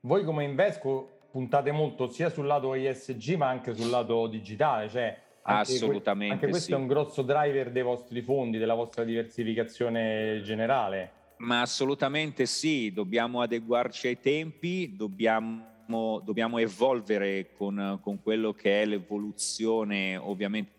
Voi 0.00 0.24
come 0.24 0.44
Invesco 0.44 1.08
puntate 1.30 1.72
molto 1.72 2.08
sia 2.08 2.28
sul 2.28 2.46
lato 2.46 2.74
ESG 2.74 3.34
ma 3.34 3.48
anche 3.48 3.74
sul 3.74 3.90
lato 3.90 4.26
digitale, 4.26 4.88
cioè 4.88 5.18
anche 5.42 5.72
Assolutamente. 5.72 6.36
Que- 6.36 6.46
anche 6.46 6.48
questo 6.48 6.68
sì. 6.68 6.72
è 6.72 6.76
un 6.76 6.86
grosso 6.86 7.22
driver 7.22 7.70
dei 7.70 7.82
vostri 7.82 8.22
fondi, 8.22 8.58
della 8.58 8.74
vostra 8.74 9.02
diversificazione 9.04 10.40
generale. 10.42 11.20
Ma 11.42 11.62
assolutamente 11.62 12.46
sì, 12.46 12.92
dobbiamo 12.92 13.40
adeguarci 13.40 14.06
ai 14.06 14.20
tempi, 14.20 14.94
dobbiamo, 14.94 16.20
dobbiamo 16.24 16.58
evolvere 16.58 17.50
con, 17.56 17.98
con, 18.00 18.22
quello 18.22 18.52
che 18.52 18.82
è 18.82 18.86
l'evoluzione 18.86 20.16
ovviamente 20.16 20.70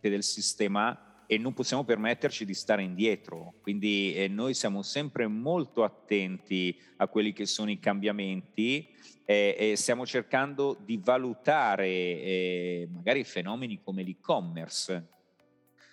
del 0.00 0.22
sistema 0.22 1.24
e 1.26 1.38
non 1.38 1.54
possiamo 1.54 1.84
permetterci 1.84 2.44
di 2.44 2.52
stare 2.52 2.82
indietro. 2.82 3.54
Quindi 3.62 4.12
eh, 4.12 4.28
noi 4.28 4.52
siamo 4.52 4.82
sempre 4.82 5.26
molto 5.28 5.82
attenti 5.82 6.78
a 6.98 7.08
quelli 7.08 7.32
che 7.32 7.46
sono 7.46 7.70
i 7.70 7.78
cambiamenti 7.78 8.86
eh, 9.24 9.56
e 9.58 9.76
stiamo 9.76 10.04
cercando 10.04 10.76
di 10.78 11.00
valutare 11.02 11.86
eh, 11.88 12.88
magari 12.92 13.24
fenomeni 13.24 13.80
come 13.82 14.02
l'e-commerce 14.02 15.11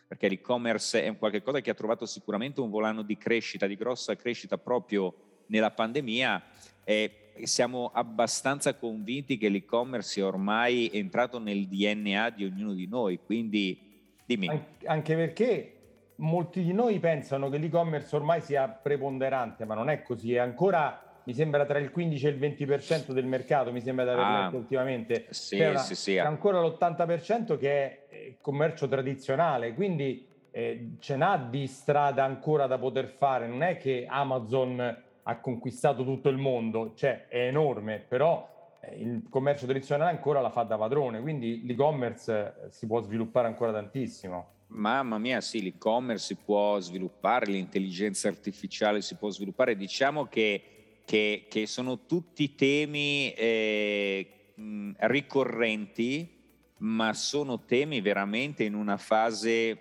perché 0.10 0.28
l'e-commerce 0.28 1.04
è 1.04 1.08
un 1.08 1.20
qualche 1.20 1.44
che 1.62 1.70
ha 1.70 1.76
trovato 1.76 2.08
sicuramente 2.08 2.62
un 2.62 2.72
volano 2.72 3.04
di 3.04 3.16
crescita, 3.16 3.68
di 3.68 3.76
grossa 3.76 4.16
crescita 4.16 4.58
proprio 4.58 5.44
nella 5.46 5.70
pandemia 5.70 6.44
e 6.84 7.34
siamo 7.44 7.92
abbastanza 7.94 8.74
convinti 8.74 9.38
che 9.38 9.50
l'e-commerce 9.50 10.20
è 10.20 10.24
ormai 10.24 10.90
entrato 10.92 11.38
nel 11.38 11.68
DNA 11.68 12.32
di 12.32 12.46
ognuno 12.46 12.74
di 12.74 12.88
noi, 12.88 13.20
quindi 13.24 14.18
dimmi. 14.26 14.50
Anche 14.86 15.16
perché 15.16 15.76
molti 16.16 16.64
di 16.64 16.74
noi 16.74 16.98
pensano 16.98 17.48
che 17.50 17.60
l'e-commerce 17.60 18.16
ormai 18.16 18.42
sia 18.42 18.68
preponderante, 18.68 19.64
ma 19.66 19.76
non 19.76 19.92
è 19.92 20.02
così, 20.02 20.34
è 20.34 20.40
ancora 20.40 21.09
mi 21.30 21.36
sembra 21.36 21.64
tra 21.64 21.78
il 21.78 21.92
15 21.92 22.26
e 22.26 22.30
il 22.32 22.40
20% 22.40 23.12
del 23.12 23.28
mercato, 23.28 23.72
mi 23.72 23.82
sembra 23.82 24.04
da 24.04 24.14
aver 24.14 24.26
ah, 24.26 24.58
ultimamente. 24.58 25.28
Sì, 25.30 25.58
c'è, 25.58 25.70
una, 25.70 25.78
sì, 25.78 25.94
sì. 25.94 26.14
c'è 26.14 26.22
ancora 26.22 26.60
l'80% 26.60 27.56
che 27.60 27.72
è 27.72 28.06
eh, 28.10 28.38
commercio 28.42 28.88
tradizionale, 28.88 29.76
quindi 29.76 30.28
eh, 30.50 30.94
ce 30.98 31.16
n'ha 31.16 31.38
di 31.38 31.68
strada 31.68 32.24
ancora 32.24 32.66
da 32.66 32.80
poter 32.80 33.06
fare. 33.10 33.46
Non 33.46 33.62
è 33.62 33.78
che 33.78 34.08
Amazon 34.10 35.04
ha 35.22 35.40
conquistato 35.40 36.04
tutto 36.04 36.30
il 36.30 36.38
mondo, 36.38 36.94
cioè 36.96 37.28
è 37.28 37.46
enorme, 37.46 38.04
però 38.08 38.78
eh, 38.82 38.96
il 38.96 39.28
commercio 39.30 39.68
tradizionale 39.68 40.10
ancora 40.10 40.42
la 40.42 40.50
fa 40.50 40.64
da 40.64 40.80
padrone, 40.80 41.22
quindi 41.22 41.64
l'e-commerce 41.64 42.34
eh, 42.34 42.72
si 42.72 42.88
può 42.88 43.02
sviluppare 43.02 43.46
ancora 43.46 43.72
tantissimo. 43.72 44.54
Mamma 44.70 45.20
mia, 45.20 45.42
sì, 45.42 45.62
l'e-commerce 45.62 46.26
si 46.26 46.36
può 46.44 46.80
sviluppare, 46.80 47.46
l'intelligenza 47.52 48.30
artificiale 48.30 49.02
si 49.02 49.16
può 49.16 49.30
sviluppare. 49.30 49.76
Diciamo 49.76 50.26
che 50.26 50.79
che, 51.10 51.48
che 51.50 51.66
sono 51.66 52.06
tutti 52.06 52.54
temi 52.54 53.34
eh, 53.34 54.54
ricorrenti, 55.00 56.38
ma 56.78 57.14
sono 57.14 57.66
temi 57.66 58.00
veramente 58.00 58.64
in 58.64 58.76
una 58.76 58.96
fase 58.98 59.80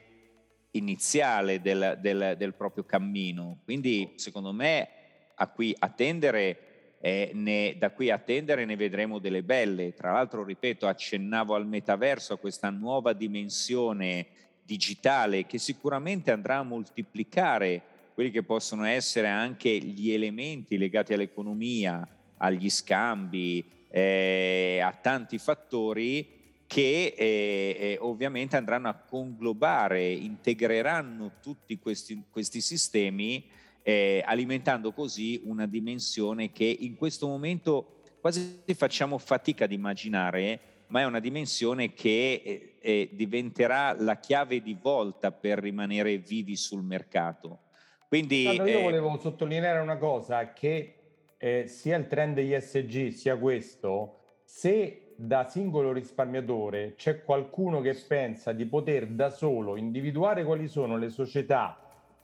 iniziale 0.70 1.60
del, 1.60 1.98
del, 2.00 2.34
del 2.38 2.54
proprio 2.54 2.84
cammino. 2.84 3.58
Quindi 3.62 4.12
secondo 4.14 4.52
me 4.54 4.88
a 5.34 5.48
cui 5.48 5.76
attendere 5.78 6.96
eh, 7.02 7.32
ne, 7.34 7.76
da 7.76 7.90
qui 7.90 8.10
attendere 8.10 8.64
ne 8.64 8.76
vedremo 8.76 9.18
delle 9.18 9.42
belle. 9.42 9.92
Tra 9.92 10.12
l'altro, 10.12 10.42
ripeto, 10.42 10.86
accennavo 10.86 11.54
al 11.54 11.66
metaverso, 11.66 12.32
a 12.32 12.38
questa 12.38 12.70
nuova 12.70 13.12
dimensione 13.12 14.28
digitale 14.62 15.44
che 15.44 15.58
sicuramente 15.58 16.30
andrà 16.30 16.56
a 16.56 16.62
moltiplicare 16.62 17.82
quelli 18.18 18.32
che 18.32 18.42
possono 18.42 18.84
essere 18.84 19.28
anche 19.28 19.78
gli 19.78 20.10
elementi 20.10 20.76
legati 20.76 21.12
all'economia, 21.12 22.04
agli 22.38 22.68
scambi, 22.68 23.64
eh, 23.88 24.80
a 24.82 24.90
tanti 24.90 25.38
fattori 25.38 26.64
che 26.66 27.14
eh, 27.16 27.76
eh, 27.78 27.98
ovviamente 28.00 28.56
andranno 28.56 28.88
a 28.88 28.94
conglobare, 28.94 30.10
integreranno 30.10 31.34
tutti 31.40 31.78
questi, 31.78 32.24
questi 32.28 32.60
sistemi, 32.60 33.44
eh, 33.84 34.24
alimentando 34.26 34.90
così 34.90 35.40
una 35.44 35.68
dimensione 35.68 36.50
che 36.50 36.64
in 36.64 36.96
questo 36.96 37.28
momento 37.28 38.00
quasi 38.20 38.64
facciamo 38.74 39.18
fatica 39.18 39.62
ad 39.62 39.70
immaginare, 39.70 40.60
ma 40.88 41.02
è 41.02 41.04
una 41.04 41.20
dimensione 41.20 41.94
che 41.94 42.42
eh, 42.44 42.78
eh, 42.80 43.10
diventerà 43.12 43.94
la 43.96 44.18
chiave 44.18 44.60
di 44.60 44.74
volta 44.74 45.30
per 45.30 45.60
rimanere 45.60 46.18
vivi 46.18 46.56
sul 46.56 46.82
mercato. 46.82 47.60
Quindi, 48.08 48.46
allora, 48.46 48.70
io 48.70 48.78
eh... 48.78 48.82
volevo 48.82 49.18
sottolineare 49.18 49.80
una 49.80 49.98
cosa, 49.98 50.52
che 50.54 50.94
eh, 51.36 51.66
sia 51.66 51.96
il 51.96 52.06
trend 52.06 52.38
ISG 52.38 53.10
sia 53.10 53.36
questo, 53.36 54.16
se 54.44 55.12
da 55.14 55.48
singolo 55.48 55.92
risparmiatore 55.92 56.94
c'è 56.94 57.22
qualcuno 57.22 57.80
che 57.80 57.94
pensa 58.06 58.52
di 58.52 58.64
poter 58.66 59.08
da 59.08 59.30
solo 59.30 59.76
individuare 59.76 60.44
quali 60.44 60.68
sono 60.68 60.96
le 60.96 61.10
società 61.10 61.76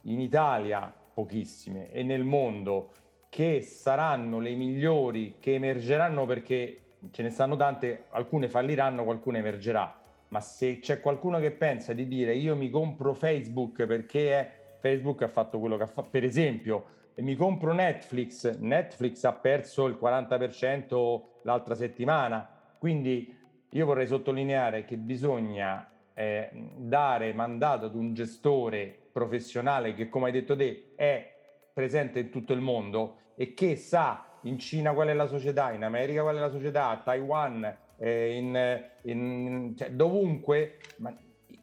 in 0.02 0.20
Italia, 0.20 0.92
pochissime, 1.12 1.90
e 1.90 2.02
nel 2.02 2.24
mondo 2.24 2.90
che 3.28 3.60
saranno 3.62 4.38
le 4.38 4.54
migliori, 4.54 5.34
che 5.38 5.54
emergeranno 5.54 6.24
perché 6.24 6.80
ce 7.10 7.22
ne 7.22 7.30
stanno 7.30 7.56
tante, 7.56 8.04
alcune 8.10 8.48
falliranno, 8.48 9.04
qualcuna 9.04 9.38
emergerà. 9.38 10.00
Ma 10.28 10.40
se 10.40 10.78
c'è 10.78 11.00
qualcuno 11.00 11.38
che 11.40 11.50
pensa 11.50 11.92
di 11.92 12.08
dire 12.08 12.34
io 12.34 12.56
mi 12.56 12.70
compro 12.70 13.12
Facebook 13.12 13.84
perché 13.86 14.63
Facebook 14.84 15.22
ha 15.22 15.28
fatto 15.28 15.58
quello 15.58 15.78
che 15.78 15.84
ha 15.84 15.86
fatto, 15.86 16.10
per 16.10 16.24
esempio, 16.24 16.84
mi 17.16 17.36
compro 17.36 17.72
Netflix, 17.72 18.58
Netflix 18.58 19.24
ha 19.24 19.32
perso 19.32 19.86
il 19.86 19.96
40% 19.98 21.22
l'altra 21.44 21.74
settimana, 21.74 22.46
quindi 22.78 23.34
io 23.70 23.86
vorrei 23.86 24.06
sottolineare 24.06 24.84
che 24.84 24.98
bisogna 24.98 25.90
eh, 26.12 26.50
dare 26.76 27.32
mandato 27.32 27.86
ad 27.86 27.94
un 27.94 28.12
gestore 28.12 28.94
professionale 29.10 29.94
che, 29.94 30.10
come 30.10 30.26
hai 30.26 30.32
detto 30.32 30.54
te, 30.54 30.92
è 30.96 31.32
presente 31.72 32.18
in 32.18 32.28
tutto 32.28 32.52
il 32.52 32.60
mondo 32.60 33.16
e 33.36 33.54
che 33.54 33.76
sa 33.76 34.26
in 34.42 34.58
Cina 34.58 34.92
qual 34.92 35.08
è 35.08 35.14
la 35.14 35.26
società, 35.26 35.72
in 35.72 35.82
America 35.82 36.20
qual 36.20 36.36
è 36.36 36.40
la 36.40 36.50
società, 36.50 36.90
a 36.90 36.98
Taiwan, 36.98 37.74
eh, 37.96 38.36
in, 38.36 38.84
in, 39.04 39.74
cioè, 39.78 39.92
dovunque, 39.92 40.76
ma 40.98 41.16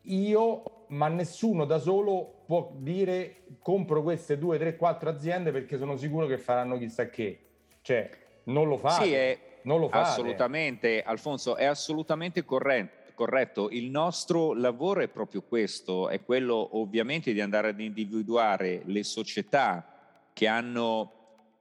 io, 0.05 0.80
ma 0.91 1.07
nessuno 1.07 1.65
da 1.65 1.79
solo 1.79 2.43
può 2.45 2.71
dire 2.77 3.43
compro 3.59 4.01
queste 4.03 4.37
due, 4.37 4.57
tre, 4.57 4.75
quattro 4.75 5.09
aziende 5.09 5.51
perché 5.51 5.77
sono 5.77 5.95
sicuro 5.97 6.25
che 6.27 6.37
faranno 6.37 6.77
chissà 6.77 7.09
che. 7.09 7.39
Cioè, 7.81 8.09
non 8.45 8.67
lo 8.67 8.77
fate. 8.77 9.05
Sì, 9.05 9.13
è, 9.13 9.39
non 9.63 9.79
lo 9.79 9.89
fate. 9.89 10.09
Assolutamente, 10.09 11.01
Alfonso, 11.01 11.55
è 11.55 11.65
assolutamente 11.65 12.43
corretto 12.43 12.99
corretto. 13.13 13.69
Il 13.69 13.91
nostro 13.91 14.53
lavoro 14.53 15.01
è 15.01 15.07
proprio 15.07 15.43
questo, 15.43 16.09
è 16.09 16.23
quello 16.23 16.79
ovviamente 16.79 17.33
di 17.33 17.41
andare 17.41 17.69
ad 17.69 17.79
individuare 17.79 18.81
le 18.85 19.03
società 19.03 19.85
che 20.33 20.47
hanno 20.47 21.11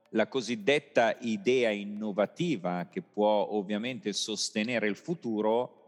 la 0.09 0.27
cosiddetta 0.27 1.15
idea 1.19 1.69
innovativa 1.69 2.87
che 2.89 3.03
può 3.03 3.49
ovviamente 3.51 4.11
sostenere 4.11 4.87
il 4.87 4.95
futuro 4.95 5.80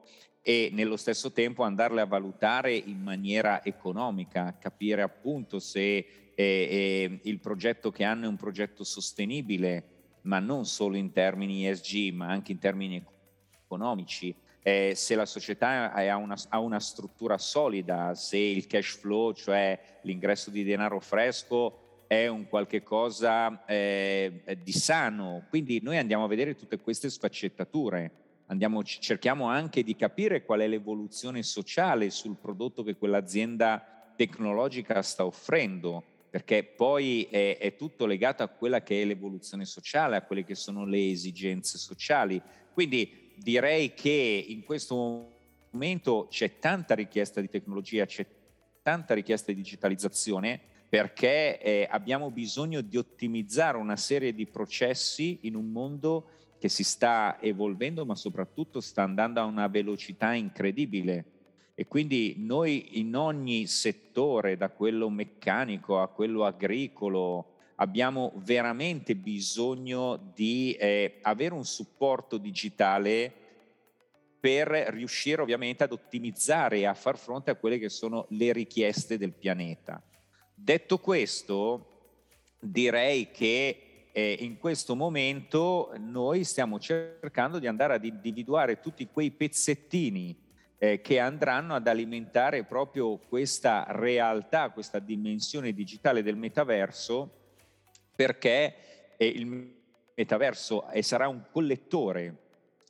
e 0.43 0.69
nello 0.73 0.97
stesso 0.97 1.31
tempo 1.31 1.63
andarle 1.63 2.01
a 2.01 2.05
valutare 2.05 2.75
in 2.75 3.01
maniera 3.01 3.63
economica, 3.63 4.57
capire 4.59 5.01
appunto 5.01 5.57
se 5.59 5.81
eh, 5.87 6.05
eh, 6.35 7.19
il 7.23 7.39
progetto 7.39 7.89
che 7.89 8.03
hanno 8.03 8.25
è 8.25 8.27
un 8.27 8.35
progetto 8.35 8.83
sostenibile, 8.83 9.85
ma 10.23 10.39
non 10.39 10.65
solo 10.65 10.97
in 10.97 11.11
termini 11.11 11.67
ESG, 11.67 12.13
ma 12.13 12.27
anche 12.27 12.51
in 12.51 12.59
termini 12.59 13.03
economici 13.63 14.35
eh, 14.65 14.93
se 14.95 15.15
la 15.15 15.25
società 15.25 15.91
ha 15.91 16.15
una, 16.15 16.37
ha 16.49 16.59
una, 16.59 16.79
struttura 16.79 17.37
solida, 17.37 18.15
se 18.15 18.37
il 18.37 18.65
cash 18.65 18.97
flow, 18.97 19.33
cioè 19.33 19.77
l'ingresso 20.03 20.49
di 20.49 20.63
denaro 20.63 21.01
fresco, 21.01 22.05
è 22.07 22.27
un 22.27 22.47
qualche 22.47 22.81
cosa 22.81 23.65
eh, 23.65 24.57
di 24.61 24.71
sano. 24.71 25.45
Quindi 25.49 25.81
noi 25.81 25.97
andiamo 25.97 26.23
a 26.23 26.27
vedere 26.27 26.55
tutte 26.55 26.79
queste 26.79 27.09
sfaccettature, 27.09 28.22
andiamo, 28.53 28.83
cerchiamo 28.83 29.47
anche 29.47 29.83
di 29.83 29.95
capire 29.95 30.45
qual 30.45 30.61
è 30.61 30.67
l'evoluzione 30.67 31.43
sociale 31.43 32.09
sul 32.09 32.37
prodotto 32.37 32.83
che 32.83 32.95
quell'azienda 32.95 34.13
tecnologica 34.15 35.01
sta 35.01 35.25
offrendo 35.25 36.03
perché 36.29 36.63
poi 36.63 37.27
è, 37.29 37.57
è, 37.59 37.75
tutto 37.75 38.07
legato 38.07 38.41
a 38.41 38.47
quella 38.47 38.81
che 38.81 39.01
è 39.01 39.05
l'evoluzione 39.05 39.65
sociale, 39.65 40.15
a 40.15 40.23
quelle 40.23 40.43
che 40.43 40.55
sono 40.55 40.83
le 40.83 41.11
esigenze 41.11 41.77
sociali. 41.77 42.41
Quindi 42.73 43.33
direi 43.35 43.93
che 43.93 44.43
in 44.47 44.63
questo 44.63 45.33
momento 45.69 46.25
c'è 46.31 46.57
tanta 46.57 46.95
richiesta 46.95 47.39
di 47.39 47.49
tecnologia, 47.49 48.07
c'è 48.07 48.25
tanta 48.81 49.13
richiesta 49.13 49.51
di 49.51 49.61
digitalizzazione 49.61 50.59
perché 50.89 51.59
eh, 51.59 51.87
abbiamo 51.89 52.31
bisogno 52.31 52.81
di 52.81 52.97
ottimizzare 52.97 53.77
una 53.77 53.95
serie 53.95 54.33
di 54.33 54.47
processi 54.47 55.39
in 55.43 55.55
un 55.55 55.71
mondo 55.71 56.29
che 56.63 56.69
si 56.69 56.85
sta 56.85 57.41
evolvendo 57.41 58.05
ma 58.05 58.15
soprattutto 58.15 58.79
sta 58.79 59.03
andando 59.03 59.41
a 59.41 59.43
una 59.43 59.67
velocità 59.67 60.31
incredibile 60.31 61.25
e 61.75 61.87
quindi 61.87 62.35
noi 62.37 62.99
in 62.99 63.17
ogni 63.17 63.67
settore, 63.67 64.55
da 64.55 64.69
quello 64.69 65.09
meccanico 65.09 65.99
a 65.99 66.07
quello 66.07 66.45
agricolo, 66.45 67.55
abbiamo 67.75 68.31
veramente 68.35 69.13
bisogno 69.17 70.31
di 70.33 70.71
eh, 70.79 71.19
avere 71.23 71.53
un 71.53 71.65
supporto 71.65 72.37
digitale 72.37 73.33
per 74.39 74.69
riuscire 74.69 75.41
ovviamente 75.41 75.83
ad 75.83 75.91
ottimizzare 75.91 76.77
e 76.77 76.85
a 76.85 76.93
far 76.93 77.17
fronte 77.17 77.51
a 77.51 77.55
quelle 77.55 77.77
che 77.77 77.89
sono 77.89 78.25
le 78.29 78.53
richieste 78.53 79.17
del 79.17 79.33
pianeta. 79.33 80.01
Detto 80.55 80.97
questo, 80.99 82.21
direi 82.61 83.31
che 83.31 83.82
eh, 84.15 84.37
in 84.39 84.59
questo 84.59 84.95
momento 84.95 85.91
noi 85.97 86.43
stiamo 86.43 86.79
cercando 86.79 87.57
di 87.57 87.65
andare 87.65 87.95
ad 87.95 88.05
individuare 88.05 88.79
tutti 88.79 89.07
quei 89.07 89.31
pezzettini 89.31 90.39
eh, 90.77 91.01
che 91.01 91.19
andranno 91.19 91.73
ad 91.73 91.87
alimentare 91.87 92.63
proprio 92.63 93.17
questa 93.17 93.85
realtà, 93.89 94.69
questa 94.69 94.99
dimensione 94.99 95.73
digitale 95.73 96.21
del 96.21 96.37
metaverso 96.37 97.41
perché 98.15 98.75
il 99.17 99.73
metaverso 100.15 100.85
sarà 100.99 101.27
un 101.27 101.45
collettore 101.51 102.37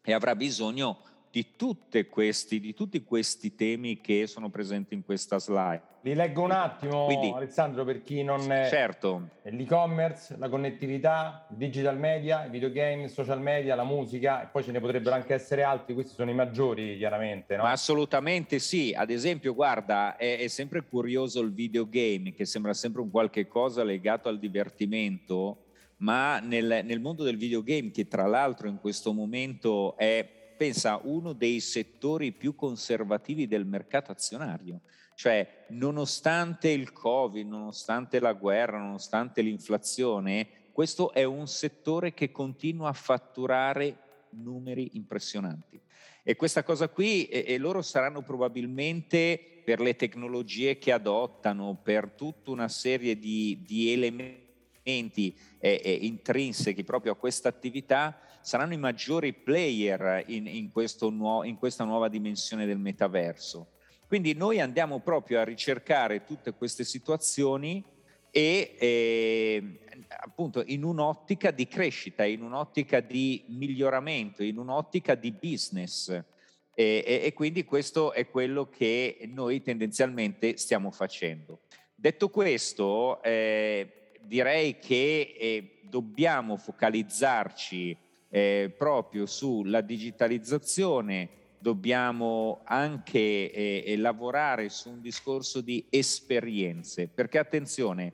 e 0.03 0.11
avrà 0.11 0.35
bisogno 0.35 0.99
di, 1.33 2.05
questi, 2.07 2.59
di, 2.59 2.75
tutti 2.75 3.03
questi 3.03 3.55
temi 3.55 3.99
che 4.01 4.27
sono 4.27 4.49
presenti 4.49 4.93
in 4.93 5.03
questa 5.03 5.39
slide. 5.39 5.81
Li 6.01 6.13
leggo 6.13 6.43
un 6.43 6.51
attimo, 6.51 7.05
Quindi, 7.05 7.31
Alessandro, 7.33 7.83
per 7.83 8.03
chi 8.03 8.21
non 8.21 8.51
è 8.51 8.67
certo. 8.69 9.29
l'e-commerce, 9.41 10.35
la 10.37 10.47
connettività, 10.47 11.47
il 11.49 11.57
digital 11.57 11.97
media, 11.97 12.45
i 12.45 12.51
videogame, 12.51 13.07
social 13.07 13.41
media, 13.41 13.73
la 13.73 13.83
musica, 13.83 14.43
e 14.43 14.47
poi 14.51 14.63
ce 14.63 14.71
ne 14.71 14.79
potrebbero 14.79 15.15
anche 15.15 15.33
essere 15.33 15.63
altri, 15.63 15.95
questi 15.95 16.13
sono 16.13 16.29
i 16.29 16.35
maggiori 16.35 16.97
chiaramente. 16.97 17.55
No? 17.55 17.63
Assolutamente 17.63 18.59
sì, 18.59 18.93
ad 18.95 19.09
esempio 19.09 19.55
guarda, 19.55 20.15
è, 20.17 20.37
è 20.37 20.47
sempre 20.49 20.83
curioso 20.83 21.41
il 21.41 21.51
videogame, 21.51 22.33
che 22.33 22.45
sembra 22.45 22.73
sempre 22.73 23.01
un 23.01 23.09
qualche 23.09 23.47
cosa 23.47 23.83
legato 23.83 24.29
al 24.29 24.37
divertimento, 24.37 25.63
ma 25.97 26.37
nel, 26.39 26.81
nel 26.83 26.99
mondo 26.99 27.23
del 27.23 27.37
videogame, 27.37 27.89
che 27.89 28.07
tra 28.07 28.27
l'altro 28.27 28.67
in 28.67 28.77
questo 28.77 29.13
momento 29.13 29.97
è 29.97 30.41
pensa, 30.63 31.01
uno 31.03 31.33
dei 31.33 31.59
settori 31.59 32.31
più 32.31 32.55
conservativi 32.55 33.47
del 33.47 33.65
mercato 33.65 34.13
azionario. 34.13 34.79
Cioè, 35.13 35.65
nonostante 35.71 36.69
il 36.69 36.93
Covid, 36.93 37.45
nonostante 37.45 38.21
la 38.21 38.31
guerra, 38.31 38.77
nonostante 38.77 39.41
l'inflazione, 39.41 40.47
questo 40.71 41.11
è 41.11 41.25
un 41.25 41.47
settore 41.47 42.13
che 42.13 42.31
continua 42.31 42.87
a 42.87 42.93
fatturare 42.93 43.97
numeri 44.29 44.91
impressionanti. 44.93 45.81
E 46.23 46.37
questa 46.37 46.63
cosa 46.63 46.87
qui, 46.87 47.25
e, 47.25 47.43
e 47.45 47.57
loro 47.57 47.81
saranno 47.81 48.21
probabilmente 48.21 49.61
per 49.65 49.81
le 49.81 49.97
tecnologie 49.97 50.77
che 50.77 50.93
adottano, 50.93 51.77
per 51.83 52.11
tutta 52.11 52.51
una 52.51 52.69
serie 52.69 53.19
di, 53.19 53.61
di 53.65 53.91
elementi 53.91 54.52
eh, 54.83 55.33
eh, 55.59 55.91
intrinsechi 56.01 56.83
proprio 56.83 57.13
a 57.13 57.15
questa 57.15 57.49
attività, 57.49 58.19
saranno 58.41 58.73
i 58.73 58.77
maggiori 58.77 59.33
player 59.33 60.23
in, 60.27 60.47
in, 60.47 60.71
nuo- 61.11 61.43
in 61.43 61.57
questa 61.57 61.83
nuova 61.85 62.09
dimensione 62.09 62.65
del 62.65 62.77
metaverso. 62.77 63.69
Quindi 64.07 64.33
noi 64.33 64.59
andiamo 64.59 64.99
proprio 64.99 65.39
a 65.39 65.43
ricercare 65.43 66.25
tutte 66.25 66.53
queste 66.53 66.83
situazioni 66.83 67.83
e 68.29 68.75
eh, 68.77 69.79
appunto 70.09 70.63
in 70.65 70.83
un'ottica 70.83 71.51
di 71.51 71.67
crescita, 71.67 72.25
in 72.25 72.41
un'ottica 72.41 72.99
di 72.99 73.43
miglioramento, 73.47 74.43
in 74.43 74.57
un'ottica 74.57 75.15
di 75.15 75.31
business. 75.31 76.09
E, 76.09 77.03
e, 77.05 77.21
e, 77.23 77.33
quindi 77.33 77.63
questo 77.63 78.13
è 78.13 78.27
quello 78.27 78.67
che 78.67 79.19
noi 79.31 79.61
tendenzialmente 79.61 80.57
stiamo 80.57 80.89
facendo. 80.89 81.61
Detto 81.93 82.29
questo, 82.29 83.21
eh, 83.21 84.02
direi 84.25 84.79
che 84.79 85.35
eh, 85.37 85.79
dobbiamo 85.83 86.57
focalizzarci 86.57 87.97
eh, 88.29 88.73
proprio 88.75 89.25
sulla 89.25 89.81
digitalizzazione, 89.81 91.29
dobbiamo 91.59 92.61
anche 92.65 93.51
eh, 93.51 93.95
lavorare 93.97 94.69
su 94.69 94.89
un 94.89 95.01
discorso 95.01 95.61
di 95.61 95.85
esperienze, 95.89 97.07
perché 97.07 97.37
attenzione, 97.37 98.13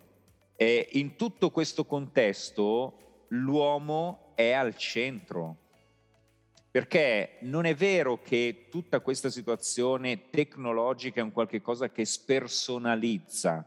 eh, 0.55 0.89
in 0.93 1.15
tutto 1.15 1.51
questo 1.51 1.85
contesto 1.85 3.25
l'uomo 3.29 4.33
è 4.35 4.51
al 4.51 4.75
centro, 4.75 5.55
perché 6.69 7.37
non 7.41 7.65
è 7.65 7.73
vero 7.73 8.21
che 8.21 8.67
tutta 8.69 8.99
questa 8.99 9.29
situazione 9.29 10.29
tecnologica 10.29 11.21
è 11.21 11.23
un 11.23 11.31
qualche 11.31 11.61
che 11.91 12.05
spersonalizza, 12.05 13.65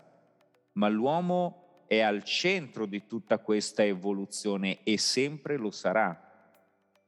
ma 0.73 0.89
l'uomo 0.89 1.62
è 1.93 2.01
al 2.01 2.25
centro 2.25 2.87
di 2.87 3.07
tutta 3.07 3.37
questa 3.37 3.85
evoluzione 3.85 4.79
e 4.83 4.97
sempre 4.97 5.59
lo 5.59 5.71
sarà. 5.71 6.19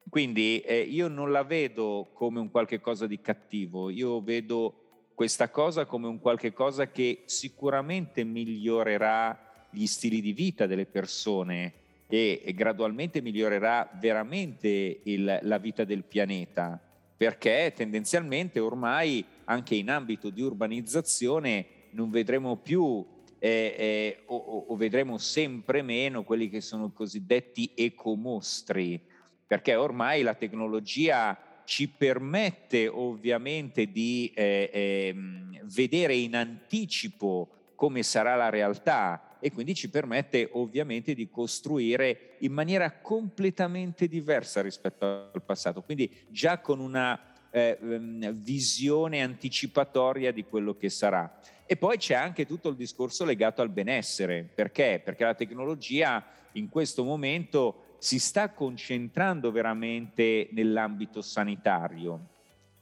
Quindi 0.06 0.60
eh, 0.60 0.80
io 0.80 1.08
non 1.08 1.32
la 1.32 1.42
vedo 1.42 2.10
come 2.12 2.38
un 2.38 2.50
qualche 2.50 2.82
cosa 2.82 3.06
di 3.06 3.18
cattivo, 3.18 3.88
io 3.88 4.20
vedo 4.20 5.08
questa 5.14 5.48
cosa 5.48 5.86
come 5.86 6.06
un 6.06 6.20
qualche 6.20 6.52
cosa 6.52 6.90
che 6.90 7.22
sicuramente 7.24 8.24
migliorerà 8.24 9.68
gli 9.70 9.86
stili 9.86 10.20
di 10.20 10.34
vita 10.34 10.66
delle 10.66 10.84
persone 10.84 11.72
e, 12.06 12.42
gradualmente 12.54 13.22
migliorerà 13.22 13.88
veramente 13.98 15.00
il, 15.04 15.38
la 15.40 15.56
vita 15.56 15.84
del 15.84 16.04
pianeta, 16.04 16.78
perché 17.16 17.72
tendenzialmente 17.74 18.60
ormai 18.60 19.24
anche 19.44 19.76
in 19.76 19.88
ambito 19.88 20.28
di 20.28 20.42
urbanizzazione 20.42 21.66
non 21.92 22.10
vedremo 22.10 22.56
più 22.56 23.13
eh, 23.44 23.74
eh, 23.76 24.22
o, 24.28 24.64
o, 24.68 24.74
vedremo 24.76 25.18
sempre 25.18 25.83
meno 25.83 26.24
quelli 26.24 26.48
che 26.48 26.62
sono 26.62 26.90
cosiddetti 26.92 27.72
ecomostri, 27.74 28.98
perché 29.46 29.74
ormai 29.74 30.22
la 30.22 30.33
tecnologia 30.33 31.38
ci 31.66 31.88
permette 31.88 32.88
ovviamente 32.88 33.90
di 33.92 34.33
eh, 34.35 34.70
ehm, 34.72 35.61
vedere 35.64 36.14
in 36.14 36.37
anticipo 36.37 37.72
come 37.74 38.02
sarà 38.02 38.35
la 38.35 38.48
realtà 38.48 39.37
e 39.40 39.52
quindi 39.52 39.74
ci 39.74 39.90
permette 39.90 40.48
ovviamente 40.52 41.12
di 41.12 41.28
costruire 41.28 42.37
in 42.38 42.52
maniera 42.52 42.92
completamente 42.92 44.09
diversa 44.09 44.62
rispetto 44.62 45.04
al 45.35 45.42
passato, 45.44 45.83
quindi 45.83 46.11
già 46.30 46.61
con 46.61 46.80
una 46.80 47.33
eh, 47.54 47.78
ehm, 47.80 48.32
visione 48.32 49.22
anticipatoria 49.22 50.32
di 50.32 50.44
quello 50.44 50.74
che 50.76 50.90
sarà. 50.90 51.38
E 51.66 51.76
poi 51.76 51.98
c'è 51.98 52.14
anche 52.14 52.46
tutto 52.46 52.68
il 52.68 52.74
discorso 52.74 53.24
legato 53.24 53.62
al 53.62 53.70
benessere, 53.70 54.42
perché? 54.52 55.00
Perché 55.02 55.22
la 55.22 55.34
tecnologia 55.34 56.24
in 56.52 56.68
questo 56.68 57.04
momento 57.04 57.94
si 57.98 58.18
sta 58.18 58.50
concentrando 58.50 59.52
veramente 59.52 60.48
nell'ambito 60.50 61.22
sanitario. 61.22 62.32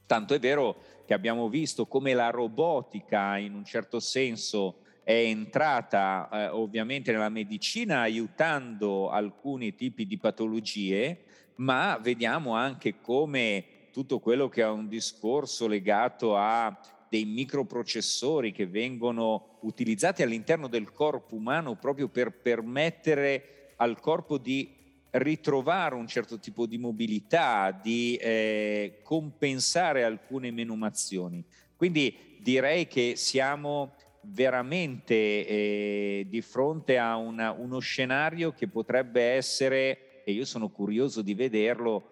Tanto 0.06 0.32
è 0.32 0.38
vero 0.38 0.76
che 1.04 1.12
abbiamo 1.12 1.50
visto 1.50 1.86
come 1.86 2.14
la 2.14 2.30
robotica 2.30 3.36
in 3.36 3.54
un 3.54 3.64
certo 3.64 4.00
senso 4.00 4.78
è 5.04 5.12
entrata 5.12 6.28
eh, 6.32 6.48
ovviamente 6.48 7.12
nella 7.12 7.28
medicina 7.28 8.00
aiutando 8.00 9.10
alcuni 9.10 9.74
tipi 9.74 10.06
di 10.06 10.16
patologie, 10.16 11.24
ma 11.56 11.98
vediamo 12.00 12.54
anche 12.54 13.00
come 13.00 13.71
tutto 13.92 14.18
quello 14.18 14.48
che 14.48 14.62
è 14.62 14.68
un 14.68 14.88
discorso 14.88 15.68
legato 15.68 16.36
a 16.36 16.76
dei 17.08 17.26
microprocessori 17.26 18.52
che 18.52 18.66
vengono 18.66 19.58
utilizzati 19.60 20.22
all'interno 20.22 20.66
del 20.66 20.92
corpo 20.92 21.34
umano 21.34 21.76
proprio 21.76 22.08
per 22.08 22.32
permettere 22.32 23.74
al 23.76 24.00
corpo 24.00 24.38
di 24.38 24.80
ritrovare 25.10 25.94
un 25.94 26.06
certo 26.06 26.38
tipo 26.38 26.64
di 26.64 26.78
mobilità, 26.78 27.70
di 27.70 28.16
eh, 28.16 29.00
compensare 29.02 30.04
alcune 30.04 30.50
menomazioni. 30.50 31.44
Quindi 31.76 32.38
direi 32.40 32.86
che 32.86 33.12
siamo 33.16 33.92
veramente 34.22 35.14
eh, 35.14 36.26
di 36.26 36.40
fronte 36.40 36.96
a 36.96 37.16
una, 37.16 37.50
uno 37.50 37.78
scenario 37.80 38.52
che 38.52 38.68
potrebbe 38.68 39.22
essere, 39.22 40.22
e 40.24 40.32
io 40.32 40.46
sono 40.46 40.70
curioso 40.70 41.20
di 41.20 41.34
vederlo, 41.34 42.02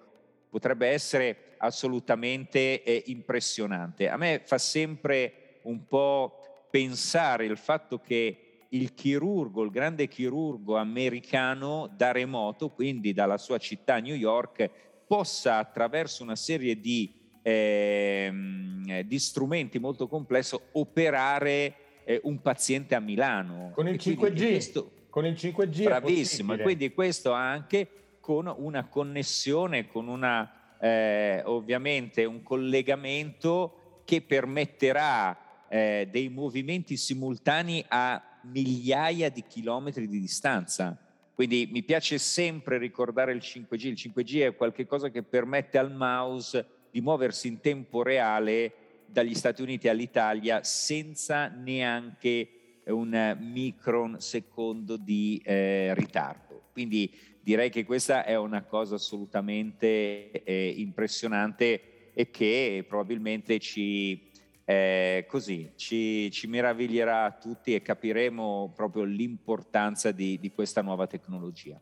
potrebbe 0.51 0.89
essere 0.89 1.50
assolutamente 1.61 2.83
eh, 2.83 3.03
impressionante. 3.07 4.09
A 4.09 4.17
me 4.17 4.43
fa 4.45 4.59
sempre 4.59 5.61
un 5.63 5.87
po' 5.87 6.67
pensare 6.71 7.45
il 7.45 7.57
fatto 7.57 7.99
che 7.99 8.67
il 8.71 8.95
chirurgo, 8.95 9.63
il 9.63 9.71
grande 9.71 10.07
chirurgo 10.07 10.77
americano 10.77 11.91
da 11.97 12.13
remoto, 12.13 12.71
quindi 12.71 13.13
dalla 13.13 13.39
sua 13.39 13.59
città 13.59 13.99
New 13.99 14.15
York, 14.15 14.71
possa 15.07 15.59
attraverso 15.59 16.23
una 16.23 16.37
serie 16.37 16.79
di, 16.79 17.13
eh, 17.43 19.03
di 19.05 19.19
strumenti 19.19 19.79
molto 19.81 20.07
complesso 20.07 20.69
operare 20.73 21.75
eh, 22.05 22.21
un 22.25 22.41
paziente 22.41 22.95
a 22.95 23.01
Milano. 23.01 23.73
Con 23.75 23.89
il 23.89 23.97
5G. 23.97 24.49
Questo, 24.49 24.91
con 25.11 25.27
il 25.27 25.35
5G. 25.35 25.83
Bravissimo, 25.83 26.55
e 26.55 26.59
quindi 26.59 26.93
questo 26.93 27.33
anche 27.33 27.89
con 28.21 28.53
una 28.57 28.87
connessione, 28.87 29.89
con 29.89 30.07
una 30.07 30.60
eh, 30.81 31.43
ovviamente 31.45 32.25
un 32.25 32.43
collegamento 32.43 34.03
che 34.05 34.23
permetterà 34.23 35.67
eh, 35.69 36.09
dei 36.11 36.29
movimenti 36.29 36.97
simultanei 36.97 37.85
a 37.89 38.23
migliaia 38.43 39.29
di 39.29 39.45
chilometri 39.47 40.09
di 40.09 40.19
distanza. 40.19 40.97
Quindi 41.35 41.69
mi 41.71 41.83
piace 41.83 42.19
sempre 42.19 42.77
ricordare 42.79 43.33
il 43.33 43.41
5G. 43.43 43.87
Il 43.87 43.97
5G 43.97 44.47
è 44.47 44.57
qualcosa 44.57 45.11
che 45.11 45.23
permette 45.23 45.79
al 45.79 45.93
mouse 45.93 46.67
di 46.91 47.01
muoversi 47.01 47.49
in 47.49 47.61
tempo 47.61 48.03
reale 48.03 48.73
dagli 49.07 49.35
Stati 49.35 49.63
Uniti 49.63 49.89
all'Italia 49.89 50.63
senza 50.63 51.49
neanche 51.49 52.49
un 52.85 53.37
micron 53.41 54.21
secondo 54.21 54.97
di 54.97 55.41
eh, 55.45 55.95
ritardo. 55.95 56.69
Quindi 56.73 57.11
direi 57.41 57.71
che 57.71 57.85
questa 57.85 58.25
è 58.25 58.37
una 58.37 58.63
cosa 58.65 58.97
assolutamente 58.97 60.43
eh, 60.43 60.75
impressionante 60.77 62.13
e 62.13 62.31
che 62.31 62.85
probabilmente 62.87 63.59
ci, 63.59 64.31
eh, 64.65 65.25
così, 65.29 65.73
ci, 65.77 66.31
ci, 66.31 66.47
meraviglierà 66.47 67.31
tutti 67.33 67.75
e 67.75 67.83
capiremo 67.83 68.73
proprio 68.75 69.05
l'importanza 69.05 70.13
di, 70.13 70.39
di 70.39 70.53
questa 70.53 70.83
nuova 70.83 71.07
tecnologia. 71.07 71.81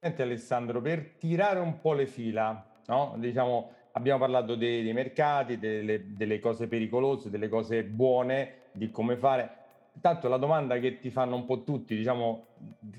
Senti 0.00 0.22
Alessandro, 0.22 0.80
per 0.80 1.14
tirare 1.18 1.58
un 1.58 1.80
po' 1.80 1.94
le 1.94 2.06
fila, 2.06 2.80
no? 2.86 3.14
diciamo, 3.18 3.72
abbiamo 3.92 4.18
parlato 4.18 4.54
dei, 4.54 4.82
dei 4.82 4.92
mercati, 4.92 5.58
delle, 5.58 6.14
delle, 6.14 6.38
cose 6.38 6.68
pericolose, 6.68 7.30
delle 7.30 7.48
cose 7.48 7.82
buone, 7.82 8.64
di 8.72 8.90
come 8.90 9.16
fare. 9.16 9.64
Tanto 10.00 10.28
la 10.28 10.36
domanda 10.36 10.78
che 10.78 10.98
ti 10.98 11.10
fanno 11.10 11.36
un 11.36 11.46
po' 11.46 11.64
tutti, 11.64 11.96
diciamo, 11.96 12.46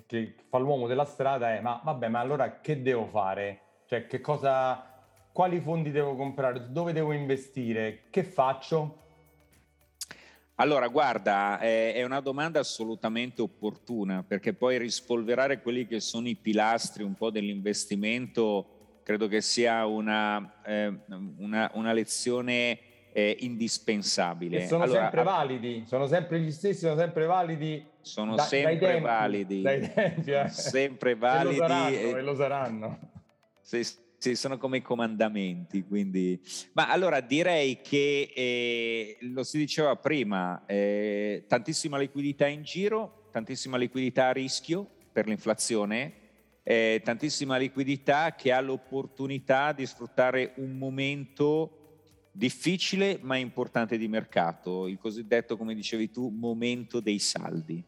che 0.05 0.36
fa 0.49 0.57
l'uomo 0.57 0.88
della 0.88 1.05
strada 1.05 1.55
è: 1.55 1.62
ma 1.62 1.79
vabbè, 1.83 2.07
ma 2.07 2.19
allora 2.19 2.60
che 2.60 2.81
devo 2.81 3.05
fare? 3.05 3.62
Cioè, 3.86 4.07
che 4.07 4.19
cosa, 4.19 5.03
quali 5.31 5.60
fondi 5.60 5.91
devo 5.91 6.15
comprare? 6.15 6.71
Dove 6.71 6.93
devo 6.93 7.12
investire? 7.12 8.03
Che 8.10 8.23
faccio? 8.23 9.03
Allora, 10.55 10.88
guarda, 10.88 11.60
è 11.60 12.03
una 12.03 12.19
domanda 12.19 12.60
assolutamente 12.60 13.43
opportuna 13.43 14.23
perché 14.27 14.53
poi 14.53 14.79
rispolverare 14.79 15.62
quelli 15.62 15.86
che 15.86 15.99
sono 15.99 16.27
i 16.27 16.36
pilastri 16.36 17.03
un 17.03 17.13
po' 17.13 17.29
dell'investimento 17.29 18.77
credo 19.07 19.29
che 19.29 19.39
sia 19.39 19.86
una, 19.86 20.62
eh, 20.65 20.93
una, 21.38 21.71
una 21.75 21.93
lezione 21.93 22.77
eh, 23.17 23.36
indispensabile. 23.39 24.58
E 24.58 24.67
sono 24.67 24.84
allora, 24.84 25.01
sempre 25.01 25.23
validi, 25.23 25.84
sono 25.88 26.06
sempre 26.06 26.39
gli 26.39 26.51
stessi, 26.51 26.82
sono 26.82 26.95
sempre 26.95 27.25
validi. 27.25 27.84
Sono 27.99 28.36
da, 28.36 28.43
sempre 28.43 28.77
tempi, 28.77 29.01
validi. 29.01 29.62
Dai 29.63 29.91
tempi, 29.91 30.32
eh. 30.32 30.47
Sempre 30.49 31.15
validi. 31.15 31.56
E 31.58 31.62
lo 31.62 31.65
saranno. 31.65 31.97
E 31.97 32.21
lo 32.21 32.36
saranno. 32.36 32.99
Sì, 33.60 33.84
sì, 34.19 34.36
sono 34.36 34.60
come 34.60 34.77
i 34.77 34.82
comandamenti, 34.84 35.84
quindi... 35.84 36.39
Ma 36.73 36.91
allora 36.91 37.19
direi 37.19 37.82
che, 37.82 38.32
eh, 38.36 39.17
lo 39.21 39.43
si 39.43 39.58
diceva 39.58 39.95
prima, 39.95 40.63
eh, 40.67 41.45
tantissima 41.47 41.97
liquidità 41.97 42.45
in 42.45 42.62
giro, 42.62 43.30
tantissima 43.32 43.77
liquidità 43.77 44.27
a 44.27 44.32
rischio 44.32 44.91
per 45.12 45.25
l'inflazione, 45.25 46.13
eh, 46.62 47.01
tantissima 47.03 47.58
liquidità 47.58 48.36
che 48.36 48.51
ha 48.51 48.62
l'opportunità 48.62 49.71
di 49.71 49.88
sfruttare 49.88 50.53
un 50.58 50.77
momento 50.77 51.87
difficile 52.38 53.17
ma 53.21 53.36
importante 53.36 53.97
di 53.97 54.08
mercato, 54.08 54.88
il 54.88 55.00
cosiddetto, 55.00 55.58
come 55.58 55.73
dicevi 55.73 56.12
tu, 56.12 56.30
momento 56.30 57.00
dei 57.00 57.17
saldi. 57.17 57.84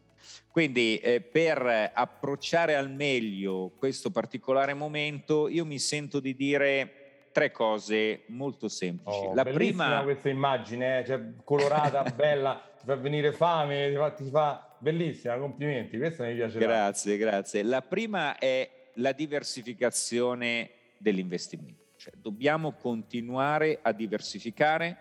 Quindi 0.49 0.97
eh, 0.97 1.21
per 1.21 1.91
approcciare 1.93 2.75
al 2.75 2.89
meglio 2.91 3.71
questo 3.77 4.09
particolare 4.09 4.73
momento, 4.73 5.47
io 5.47 5.65
mi 5.65 5.77
sento 5.77 6.19
di 6.19 6.35
dire 6.35 6.93
tre 7.31 7.51
cose 7.51 8.23
molto 8.27 8.67
semplici. 8.67 9.19
Oh, 9.19 9.33
La 9.35 9.43
prima 9.43 10.01
questa 10.01 10.29
immagine, 10.29 10.99
eh? 10.99 11.05
cioè, 11.05 11.21
colorata, 11.43 12.01
bella, 12.11 12.59
ti 12.79 12.85
fa 12.85 12.95
venire 12.95 13.31
fame, 13.31 13.89
ti 13.89 13.95
fa, 13.95 14.11
ti 14.11 14.29
fa 14.29 14.75
bellissima, 14.79 15.37
complimenti, 15.37 15.97
questa 15.97 16.25
mi 16.25 16.33
piace. 16.33 16.57
Grazie, 16.57 17.17
grazie. 17.17 17.61
La 17.61 17.83
prima 17.83 18.37
è 18.39 18.67
la 18.95 19.11
diversificazione 19.11 20.71
dell'investimento. 20.97 21.88
Cioè, 21.99 22.13
dobbiamo 22.15 22.71
continuare 22.71 23.79
a 23.81 23.91
diversificare, 23.91 24.97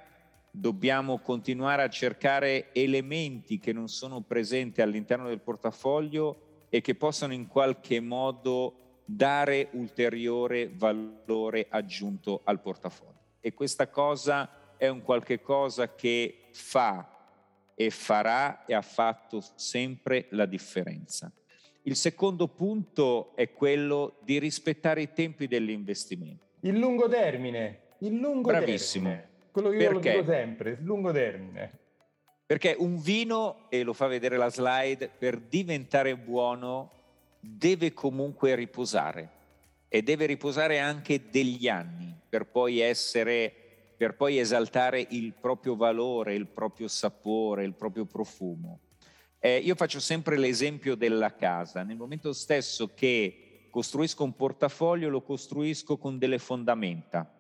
dobbiamo 0.51 1.19
continuare 1.19 1.85
a 1.85 1.89
cercare 1.89 2.75
elementi 2.75 3.61
che 3.61 3.73
non 3.73 3.87
sono 3.87 4.23
presenti 4.23 4.83
all'interno 4.83 5.29
del 5.29 5.39
portafoglio 5.39 6.67
e 6.69 6.81
che 6.81 6.97
possano 6.97 7.33
in 7.35 7.47
qualche 7.47 8.01
modo 8.01 9.03
dare 9.05 9.69
ulteriore 9.75 10.73
valore 10.75 11.69
aggiunto 11.71 12.41
al 12.43 12.61
portafoglio. 12.61 13.37
E 13.39 13.55
questa 13.55 13.87
cosa 13.87 14.75
è 14.77 14.89
un 14.89 15.03
qualche 15.03 15.41
cosa 15.41 15.95
che 15.95 16.49
fa 16.51 17.17
e 17.77 17.91
farà 17.91 18.65
e 18.65 18.75
ha 18.75 18.83
fatto 18.83 19.41
sempre 19.55 20.27
la 20.31 20.47
differenza. 20.47 21.33
Il 21.83 21.95
secondo 21.95 22.49
punto 22.49 23.37
è 23.37 23.53
quello 23.53 24.19
di 24.25 24.41
rispettare 24.41 25.03
i 25.03 25.13
tempi 25.13 25.47
dell'investimento. 25.47 26.47
Il 26.61 26.79
lungo 26.79 27.09
termine, 27.09 27.81
il 27.99 28.17
lungo 28.17 28.51
Bravissimo. 28.51 29.09
termine. 29.09 29.29
Quello 29.51 29.71
che 29.71 29.77
io 29.77 29.93
lo 29.93 29.99
dico 30.01 30.25
sempre, 30.25 30.71
il 30.71 30.83
lungo 30.83 31.13
termine. 31.13 31.79
Perché 32.47 32.75
un 32.79 33.01
vino, 33.01 33.67
e 33.69 33.83
lo 33.83 33.93
fa 33.93 34.07
vedere 34.07 34.37
la 34.37 34.51
slide, 34.51 35.09
per 35.09 35.39
diventare 35.39 36.17
buono 36.17 36.91
deve 37.41 37.93
comunque 37.93 38.55
riposare 38.55 39.31
e 39.89 40.03
deve 40.03 40.27
riposare 40.27 40.79
anche 40.79 41.29
degli 41.31 41.69
anni 41.69 42.15
per 42.29 42.47
poi 42.47 42.81
essere 42.81 43.67
per 43.99 44.15
poi 44.15 44.39
esaltare 44.39 45.05
il 45.11 45.35
proprio 45.39 45.75
valore, 45.75 46.35
il 46.35 46.47
proprio 46.47 46.87
sapore, 46.87 47.65
il 47.65 47.75
proprio 47.75 48.05
profumo. 48.05 48.79
Eh, 49.41 49.57
io 49.57 49.75
faccio 49.75 49.99
sempre 49.99 50.39
l'esempio 50.39 50.95
della 50.95 51.35
casa. 51.35 51.83
Nel 51.83 51.97
momento 51.97 52.33
stesso 52.33 52.93
che 52.95 53.48
costruisco 53.79 54.25
un 54.25 54.35
portafoglio, 54.35 55.09
lo 55.09 55.23
costruisco 55.23 55.99
con 55.99 56.19
delle 56.19 56.39
fondamenta. 56.39 57.33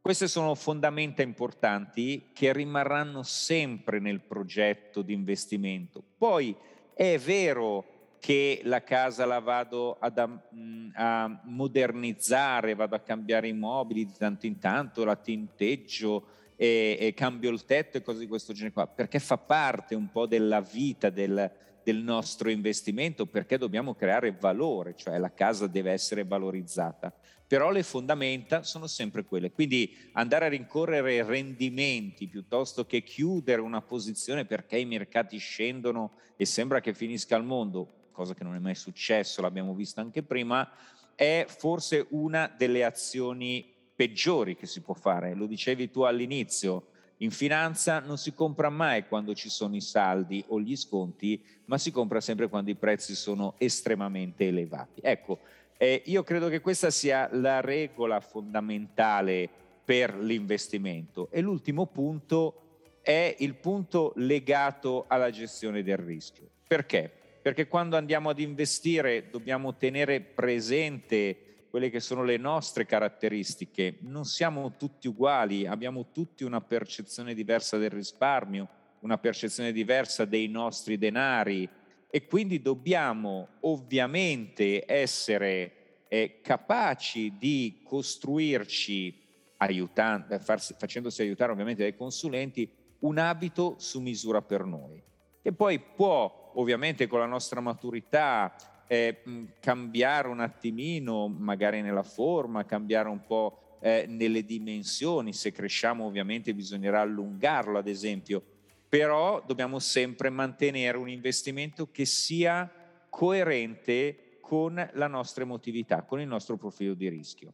Queste 0.00 0.28
sono 0.28 0.54
fondamenta 0.54 1.22
importanti 1.22 2.28
che 2.32 2.52
rimarranno 2.52 3.24
sempre 3.24 3.98
nel 3.98 4.20
progetto 4.20 5.02
di 5.02 5.12
investimento. 5.12 6.04
Poi 6.16 6.54
è 6.94 7.18
vero 7.18 8.14
che 8.20 8.60
la 8.62 8.84
casa 8.84 9.26
la 9.26 9.40
vado 9.40 9.96
ad, 9.98 10.40
mm, 10.54 10.90
a 10.94 11.40
modernizzare, 11.46 12.76
vado 12.76 12.94
a 12.94 13.00
cambiare 13.00 13.48
i 13.48 13.52
mobili 13.52 14.06
di 14.06 14.14
tanto 14.16 14.46
in 14.46 14.60
tanto, 14.60 15.04
la 15.04 15.16
tinteggio 15.16 16.28
e, 16.54 16.96
e, 17.00 17.12
cambio 17.12 17.50
il 17.50 17.64
tetto 17.64 17.96
e 17.96 18.02
cose 18.02 18.20
di 18.20 18.28
questo 18.28 18.52
genere 18.52 18.72
qua, 18.72 18.86
perché 18.86 19.18
fa 19.18 19.36
parte 19.36 19.96
un 19.96 20.12
po' 20.12 20.26
della 20.26 20.60
vita 20.60 21.10
del, 21.10 21.50
del 21.86 22.02
nostro 22.02 22.50
investimento, 22.50 23.26
perché 23.26 23.58
dobbiamo 23.58 23.94
creare 23.94 24.32
valore, 24.32 24.96
cioè 24.96 25.18
la 25.18 25.32
casa 25.32 25.68
deve 25.68 25.92
essere 25.92 26.24
valorizzata. 26.24 27.14
Però 27.46 27.70
le 27.70 27.84
fondamenta 27.84 28.64
sono 28.64 28.88
sempre 28.88 29.22
quelle, 29.22 29.52
quindi 29.52 29.96
andare 30.14 30.46
a 30.46 30.48
rincorrere 30.48 31.22
rendimenti 31.22 32.26
piuttosto 32.26 32.86
che 32.86 33.04
chiudere 33.04 33.60
una 33.60 33.82
posizione 33.82 34.46
perché 34.46 34.78
i 34.78 34.84
mercati 34.84 35.38
scendono 35.38 36.14
e 36.36 36.44
sembra 36.44 36.80
che 36.80 36.92
finisca 36.92 37.36
il 37.36 37.44
mondo, 37.44 38.08
cosa 38.10 38.34
che 38.34 38.42
non 38.42 38.56
è 38.56 38.58
mai 38.58 38.74
successo, 38.74 39.40
l'abbiamo 39.40 39.72
visto 39.72 40.00
anche 40.00 40.24
prima, 40.24 40.68
è 41.14 41.46
forse 41.46 42.04
una 42.10 42.52
delle 42.52 42.82
azioni 42.82 43.72
peggiori 43.94 44.56
che 44.56 44.66
si 44.66 44.80
può 44.80 44.94
fare. 44.94 45.34
Lo 45.34 45.46
dicevi 45.46 45.88
tu 45.88 46.00
all'inizio, 46.00 46.88
in 47.18 47.30
finanza 47.30 48.00
non 48.00 48.18
si 48.18 48.34
compra 48.34 48.68
mai 48.68 49.06
quando 49.06 49.34
ci 49.34 49.48
sono 49.48 49.74
i 49.76 49.80
saldi 49.80 50.44
o 50.48 50.60
gli 50.60 50.76
sconti, 50.76 51.42
ma 51.66 51.78
si 51.78 51.90
compra 51.90 52.20
sempre 52.20 52.48
quando 52.48 52.70
i 52.70 52.74
prezzi 52.74 53.14
sono 53.14 53.54
estremamente 53.58 54.48
elevati. 54.48 55.00
Ecco, 55.02 55.38
eh, 55.76 56.02
io 56.06 56.22
credo 56.22 56.48
che 56.48 56.60
questa 56.60 56.90
sia 56.90 57.28
la 57.32 57.60
regola 57.60 58.20
fondamentale 58.20 59.48
per 59.84 60.16
l'investimento. 60.16 61.28
E 61.30 61.40
l'ultimo 61.40 61.86
punto 61.86 62.62
è 63.00 63.34
il 63.38 63.54
punto 63.54 64.12
legato 64.16 65.04
alla 65.06 65.30
gestione 65.30 65.82
del 65.82 65.98
rischio. 65.98 66.48
Perché? 66.66 67.24
perché 67.46 67.68
quando 67.68 67.96
andiamo 67.96 68.28
ad 68.28 68.40
investire 68.40 69.30
dobbiamo 69.30 69.76
tenere 69.76 70.20
presente 70.20 71.45
quelle 71.70 71.90
che 71.90 72.00
sono 72.00 72.22
le 72.24 72.36
nostre 72.36 72.86
caratteristiche. 72.86 73.98
Non 74.00 74.24
siamo 74.24 74.76
tutti 74.76 75.08
uguali, 75.08 75.66
abbiamo 75.66 76.10
tutti 76.12 76.44
una 76.44 76.60
percezione 76.60 77.34
diversa 77.34 77.76
del 77.76 77.90
risparmio, 77.90 78.68
una 79.00 79.18
percezione 79.18 79.72
diversa 79.72 80.24
dei 80.24 80.48
nostri 80.48 80.98
denari 80.98 81.68
e 82.08 82.26
quindi 82.26 82.62
dobbiamo 82.62 83.48
ovviamente 83.60 84.90
essere 84.90 86.04
eh, 86.08 86.40
capaci 86.42 87.36
di 87.38 87.82
costruirci, 87.84 89.24
aiutando, 89.58 90.38
farsi, 90.38 90.74
facendosi 90.78 91.22
aiutare 91.22 91.52
ovviamente 91.52 91.82
dai 91.82 91.96
consulenti, 91.96 92.70
un 93.00 93.18
abito 93.18 93.76
su 93.78 94.00
misura 94.00 94.40
per 94.40 94.64
noi, 94.64 95.02
che 95.42 95.52
poi 95.52 95.78
può 95.78 96.52
ovviamente 96.54 97.06
con 97.06 97.18
la 97.18 97.26
nostra 97.26 97.60
maturità 97.60 98.54
eh, 98.86 99.22
cambiare 99.60 100.28
un 100.28 100.40
attimino, 100.40 101.28
magari 101.28 101.82
nella 101.82 102.02
forma, 102.02 102.64
cambiare 102.64 103.08
un 103.08 103.24
po' 103.24 103.78
eh, 103.80 104.06
nelle 104.08 104.44
dimensioni, 104.44 105.32
se 105.32 105.52
cresciamo 105.52 106.04
ovviamente 106.04 106.54
bisognerà 106.54 107.00
allungarlo 107.00 107.78
ad 107.78 107.88
esempio, 107.88 108.42
però 108.88 109.42
dobbiamo 109.44 109.78
sempre 109.78 110.30
mantenere 110.30 110.96
un 110.96 111.08
investimento 111.08 111.90
che 111.90 112.04
sia 112.04 112.70
coerente 113.08 114.38
con 114.40 114.90
la 114.92 115.06
nostra 115.08 115.42
emotività, 115.42 116.02
con 116.02 116.20
il 116.20 116.26
nostro 116.26 116.56
profilo 116.56 116.94
di 116.94 117.08
rischio. 117.08 117.52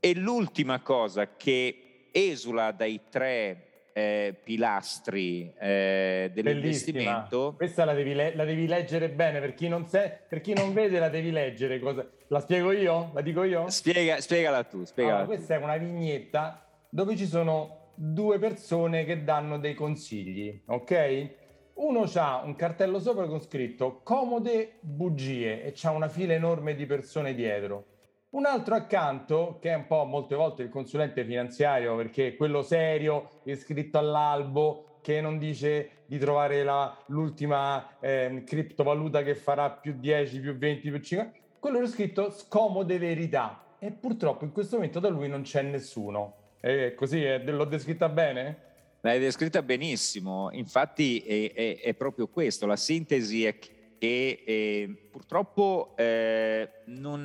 E 0.00 0.14
l'ultima 0.14 0.80
cosa 0.80 1.36
che 1.36 2.08
esula 2.12 2.70
dai 2.70 3.00
tre 3.10 3.67
eh, 3.98 4.34
pilastri 4.42 5.52
eh, 5.58 6.30
dell'investimento. 6.32 7.54
Questa 7.56 7.84
la 7.84 7.94
devi, 7.94 8.14
le- 8.14 8.34
la 8.36 8.44
devi, 8.44 8.66
leggere 8.66 9.08
bene, 9.08 9.40
per 9.40 9.54
chi, 9.54 9.68
non 9.68 9.88
se- 9.88 10.20
per 10.28 10.40
chi 10.40 10.52
non 10.52 10.72
vede 10.72 10.98
la 10.98 11.08
devi 11.08 11.30
leggere. 11.30 11.78
Cosa... 11.80 12.08
La 12.28 12.40
spiego 12.40 12.70
io? 12.72 13.10
La 13.14 13.20
dico 13.20 13.42
io? 13.42 13.68
Spiega, 13.68 14.20
spiegala 14.20 14.62
tu. 14.64 14.84
Spiegala 14.84 15.18
allora, 15.18 15.34
questa 15.34 15.54
è 15.54 15.58
una 15.58 15.76
vignetta 15.76 16.64
dove 16.88 17.16
ci 17.16 17.26
sono 17.26 17.92
due 17.94 18.38
persone 18.38 19.04
che 19.04 19.24
danno 19.24 19.58
dei 19.58 19.74
consigli, 19.74 20.62
ok? 20.66 21.30
Uno 21.74 22.10
ha 22.14 22.42
un 22.44 22.54
cartello 22.56 22.98
sopra 22.98 23.26
con 23.26 23.40
scritto 23.40 24.00
comode 24.02 24.78
bugie 24.80 25.62
e 25.64 25.72
c'ha 25.74 25.90
una 25.90 26.08
fila 26.08 26.34
enorme 26.34 26.74
di 26.74 26.86
persone 26.86 27.34
dietro. 27.34 27.84
Un 28.30 28.44
altro 28.44 28.74
accanto, 28.74 29.56
che 29.58 29.70
è 29.70 29.74
un 29.74 29.86
po' 29.86 30.04
molte 30.04 30.34
volte 30.34 30.62
il 30.62 30.68
consulente 30.68 31.24
finanziario, 31.24 31.96
perché 31.96 32.36
quello 32.36 32.60
serio, 32.60 33.40
iscritto 33.44 33.96
all'albo, 33.96 34.98
che 35.00 35.22
non 35.22 35.38
dice 35.38 36.02
di 36.04 36.18
trovare 36.18 36.62
la, 36.62 36.94
l'ultima 37.06 37.98
eh, 38.00 38.42
criptovaluta 38.44 39.22
che 39.22 39.34
farà 39.34 39.70
più 39.70 39.94
10, 39.98 40.40
più 40.40 40.58
20, 40.58 40.90
più 40.90 41.00
50, 41.00 41.38
quello 41.58 41.80
è 41.80 41.86
scritto 41.86 42.30
scomode 42.30 42.98
verità. 42.98 43.64
E 43.78 43.92
purtroppo 43.92 44.44
in 44.44 44.52
questo 44.52 44.76
momento 44.76 45.00
da 45.00 45.08
lui 45.08 45.28
non 45.28 45.40
c'è 45.40 45.62
nessuno. 45.62 46.34
È 46.60 46.92
così, 46.94 47.22
è, 47.22 47.42
l'ho 47.42 47.64
descritta 47.64 48.10
bene? 48.10 48.66
L'hai 49.00 49.20
descritta 49.20 49.62
benissimo, 49.62 50.50
infatti 50.52 51.20
è, 51.20 51.52
è, 51.54 51.80
è 51.80 51.94
proprio 51.94 52.26
questo, 52.28 52.66
la 52.66 52.76
sintesi 52.76 53.46
è 53.46 53.58
che 53.58 53.77
e 53.98 54.42
eh, 54.46 55.08
purtroppo 55.10 55.94
eh, 55.96 56.70
non, 56.86 57.24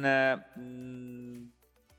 mh, 0.56 0.60
mm, 0.60 1.44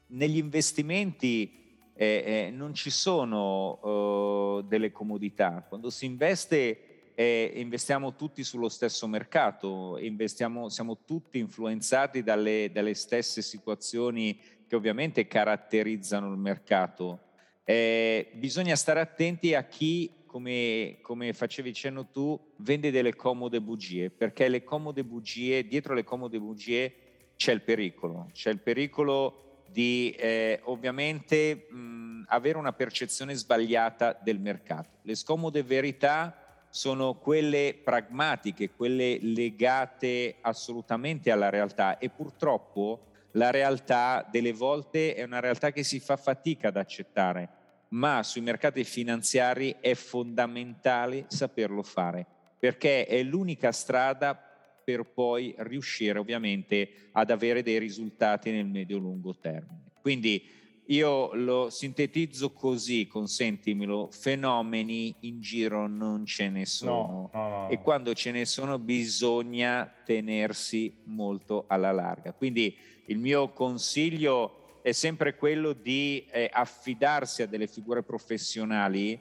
negli 0.09 0.37
investimenti 0.37 1.63
eh, 1.97 2.25
eh 2.27 2.51
non 2.51 2.75
ci 2.75 2.91
sono 2.91 4.59
uh, 4.59 4.63
delle 4.63 4.91
comodità. 4.91 5.65
Quando 5.69 5.91
si 5.91 6.07
investe 6.07 6.89
investiamo 7.17 8.17
tutti 8.17 8.43
sullo 8.43 8.69
stesso 8.69 9.07
mercato, 9.07 9.97
siamo 10.27 11.05
tutti 11.05 11.39
influenzati 11.39 12.25
dalle, 12.25 12.71
dalle 12.73 12.95
stesse 12.95 13.41
situazioni 13.41 14.37
che 14.67 14.75
ovviamente 14.75 15.29
caratterizzano 15.29 16.29
il 16.33 16.39
mercato. 16.39 17.21
Eh, 17.63 18.33
bisogna 18.35 18.75
stare 18.77 19.01
attenti 19.01 19.55
a 19.55 19.63
chi 19.63 20.11
come, 20.35 20.99
come 21.01 21.33
facevi 21.33 21.73
cenno 21.73 22.07
tu, 22.07 22.37
vende 22.57 22.90
delle 22.90 23.14
comode 23.14 23.61
bugie, 23.61 24.11
perché 24.11 24.49
le 24.49 24.64
comode 24.64 25.05
bugie, 25.05 25.64
dietro 25.64 25.94
le 25.94 26.03
comode 26.03 26.40
bugie 26.40 26.92
c'è 27.37 27.53
il 27.53 27.62
pericolo, 27.62 28.31
c'è 28.33 28.51
il 28.51 28.59
pericolo 28.59 29.62
di 29.70 30.11
eh, 30.18 30.59
ovviamente 30.64 31.68
mh, 31.70 32.25
avere 32.27 32.59
una 32.59 32.73
percezione 32.73 33.35
sbagliata 33.35 34.18
del 34.20 34.40
mercato. 34.40 34.88
Le 35.03 35.14
scomode 35.14 35.62
verità 35.62 36.64
sono 36.68 37.14
quelle 37.14 37.79
pragmatiche, 37.85 38.70
quelle 38.70 39.20
legate 39.20 40.38
assolutamente 40.40 41.31
alla 41.31 41.49
realtà 41.49 41.99
e 41.99 42.09
purtroppo 42.09 43.07
la 43.33 43.53
realtà 43.53 44.27
delle 44.29 44.53
volte 44.53 45.14
è 45.14 45.23
una 45.23 45.38
realtà 45.38 45.70
che 45.70 45.85
si 45.85 46.01
fa 46.01 46.16
fatica 46.16 46.68
ad 46.68 46.77
accettare 46.77 47.62
ma 47.95 48.23
sui 48.23 48.41
mercati 48.41 48.85
finanziari 48.85 49.77
è 49.81 49.95
fondamentale 49.95 51.27
saperlo 51.29 51.83
fare, 51.83 52.27
perché 52.59 53.07
è 53.07 53.23
l'unica 53.23 53.73
strada 53.73 54.39
per 54.85 55.05
poi 55.05 55.55
riuscire 55.59 56.19
ovviamente 56.19 57.09
ad 57.13 57.31
avere 57.31 57.63
dei 57.63 57.79
risultati 57.79 58.51
nel 58.51 58.67
medio-lungo 58.67 59.37
termine. 59.39 59.93
Quindi 60.01 60.63
io 60.89 61.33
lo 61.35 61.71
sintetizzo 61.71 62.53
così, 62.53 63.07
consentimelo, 63.07 64.11
fenomeni 64.11 65.15
in 65.21 65.41
giro 65.41 65.87
non 65.87 66.27
ce 66.27 66.51
ne 66.51 66.67
sono 66.67 67.31
no, 67.33 67.41
no, 67.41 67.49
no. 67.49 67.69
e 67.71 67.81
quando 67.81 68.13
ce 68.13 68.33
ne 68.33 68.45
sono 68.45 68.79
bisogna 68.79 69.91
tenersi 70.05 70.95
molto 71.05 71.65
alla 71.69 71.93
larga. 71.93 72.33
Quindi 72.33 72.77
il 73.07 73.19
mio 73.19 73.53
consiglio 73.53 74.63
è 74.85 74.92
sempre 74.92 75.35
quello 75.35 75.73
di 75.73 76.27
eh, 76.31 76.51
affidarsi 76.53 77.40
a 77.40 77.47
delle 77.47 77.66
figure 77.66 78.03
professionali 78.03 79.18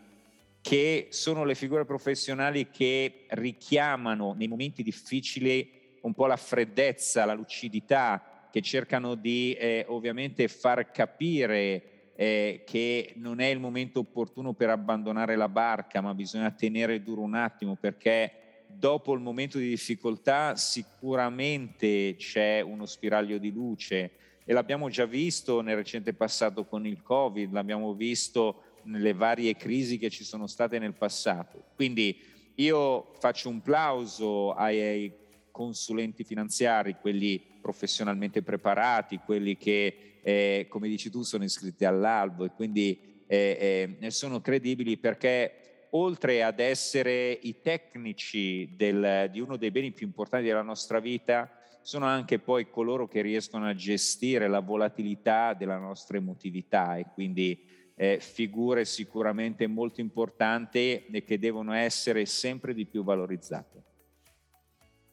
che 0.59 1.07
sono 1.11 1.45
le 1.45 1.55
figure 1.55 1.85
professionali 1.85 2.69
che 2.69 3.23
richiamano 3.29 4.33
nei 4.33 4.49
momenti 4.49 4.83
difficili 4.83 5.97
un 6.01 6.13
po' 6.13 6.25
la 6.25 6.35
freddezza, 6.35 7.23
la 7.23 7.33
lucidità, 7.33 8.49
che 8.51 8.61
cercano 8.61 9.15
di 9.15 9.53
eh, 9.53 9.85
ovviamente 9.87 10.49
far 10.49 10.91
capire 10.91 12.11
eh, 12.15 12.63
che 12.65 13.13
non 13.15 13.39
è 13.39 13.47
il 13.47 13.61
momento 13.61 13.99
opportuno 13.99 14.51
per 14.51 14.69
abbandonare 14.69 15.37
la 15.37 15.47
barca, 15.47 16.01
ma 16.01 16.13
bisogna 16.13 16.51
tenere 16.51 17.01
duro 17.01 17.21
un 17.21 17.35
attimo 17.35 17.77
perché 17.77 18.65
dopo 18.67 19.13
il 19.13 19.21
momento 19.21 19.57
di 19.59 19.69
difficoltà 19.69 20.57
sicuramente 20.57 22.15
c'è 22.17 22.59
uno 22.59 22.85
spiraglio 22.85 23.37
di 23.37 23.49
luce 23.49 24.11
e 24.45 24.53
l'abbiamo 24.53 24.89
già 24.89 25.05
visto 25.05 25.61
nel 25.61 25.75
recente 25.75 26.13
passato 26.13 26.65
con 26.65 26.85
il 26.85 27.01
Covid, 27.01 27.51
l'abbiamo 27.51 27.93
visto 27.93 28.63
nelle 28.83 29.13
varie 29.13 29.55
crisi 29.55 29.97
che 29.97 30.09
ci 30.09 30.23
sono 30.23 30.47
state 30.47 30.79
nel 30.79 30.93
passato. 30.93 31.63
Quindi 31.75 32.17
io 32.55 33.13
faccio 33.19 33.49
un 33.49 33.61
plauso 33.61 34.53
ai, 34.53 35.11
consulenti 35.53 36.23
finanziari, 36.23 36.97
quelli 36.99 37.39
professionalmente 37.61 38.41
preparati, 38.41 39.19
quelli 39.23 39.55
che, 39.55 40.17
eh, 40.23 40.65
come 40.67 40.87
dici 40.87 41.11
tu, 41.11 41.21
sono 41.21 41.43
iscritti 41.43 41.85
all'albo 41.85 42.43
e 42.43 42.49
quindi 42.49 43.23
eh, 43.27 43.95
eh, 44.01 44.11
sono 44.11 44.41
credibili 44.41 44.97
perché 44.97 45.87
oltre 45.91 46.41
ad 46.41 46.59
essere 46.59 47.31
i 47.31 47.61
tecnici 47.61 48.75
del, 48.75 49.29
di 49.31 49.39
uno 49.39 49.57
dei 49.57 49.69
beni 49.69 49.91
più 49.91 50.07
importanti 50.07 50.47
della 50.47 50.63
nostra 50.63 50.99
vita, 50.99 51.49
sono 51.83 52.05
anche 52.05 52.39
poi 52.39 52.69
coloro 52.69 53.07
che 53.07 53.21
riescono 53.21 53.67
a 53.67 53.75
gestire 53.75 54.47
la 54.47 54.61
volatilità 54.61 55.53
della 55.53 55.77
nostra 55.77 56.17
emotività 56.17 56.95
e 56.95 57.05
quindi 57.13 57.61
eh, 57.95 58.19
figure 58.19 58.85
sicuramente 58.85 59.67
molto 59.67 60.01
importanti 60.01 61.05
e 61.05 61.23
che 61.23 61.37
devono 61.37 61.73
essere 61.73 62.25
sempre 62.25 62.73
di 62.73 62.85
più 62.85 63.03
valorizzate. 63.03 63.81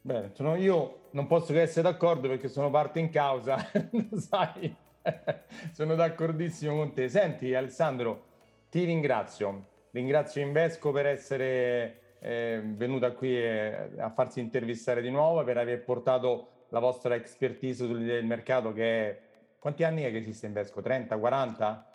Bene, 0.00 0.30
sono 0.32 0.54
io 0.54 1.08
non 1.10 1.26
posso 1.26 1.52
che 1.52 1.60
essere 1.60 1.82
d'accordo 1.82 2.28
perché 2.28 2.48
sono 2.48 2.70
parte 2.70 3.00
in 3.00 3.10
causa, 3.10 3.58
sai, 4.16 4.74
sono 5.72 5.94
d'accordissimo 5.96 6.76
con 6.76 6.94
te. 6.94 7.08
Senti 7.08 7.52
Alessandro, 7.52 8.24
ti 8.70 8.84
ringrazio, 8.84 9.66
ringrazio 9.90 10.40
Invesco 10.40 10.92
per 10.92 11.06
essere 11.06 12.16
eh, 12.20 12.62
venuta 12.64 13.10
qui 13.12 13.36
eh, 13.36 13.90
a 13.98 14.10
farsi 14.10 14.40
intervistare 14.40 15.02
di 15.02 15.10
nuovo, 15.10 15.42
per 15.42 15.58
aver 15.58 15.82
portato 15.82 16.59
la 16.70 16.78
vostra 16.78 17.14
expertise 17.14 17.86
sul 17.86 18.00
mercato 18.24 18.72
che 18.72 19.08
è... 19.08 19.20
Quanti 19.58 19.84
anni 19.84 20.02
è 20.02 20.10
che 20.10 20.18
esiste 20.18 20.46
Invesco? 20.46 20.80
30, 20.80 21.18
40? 21.18 21.90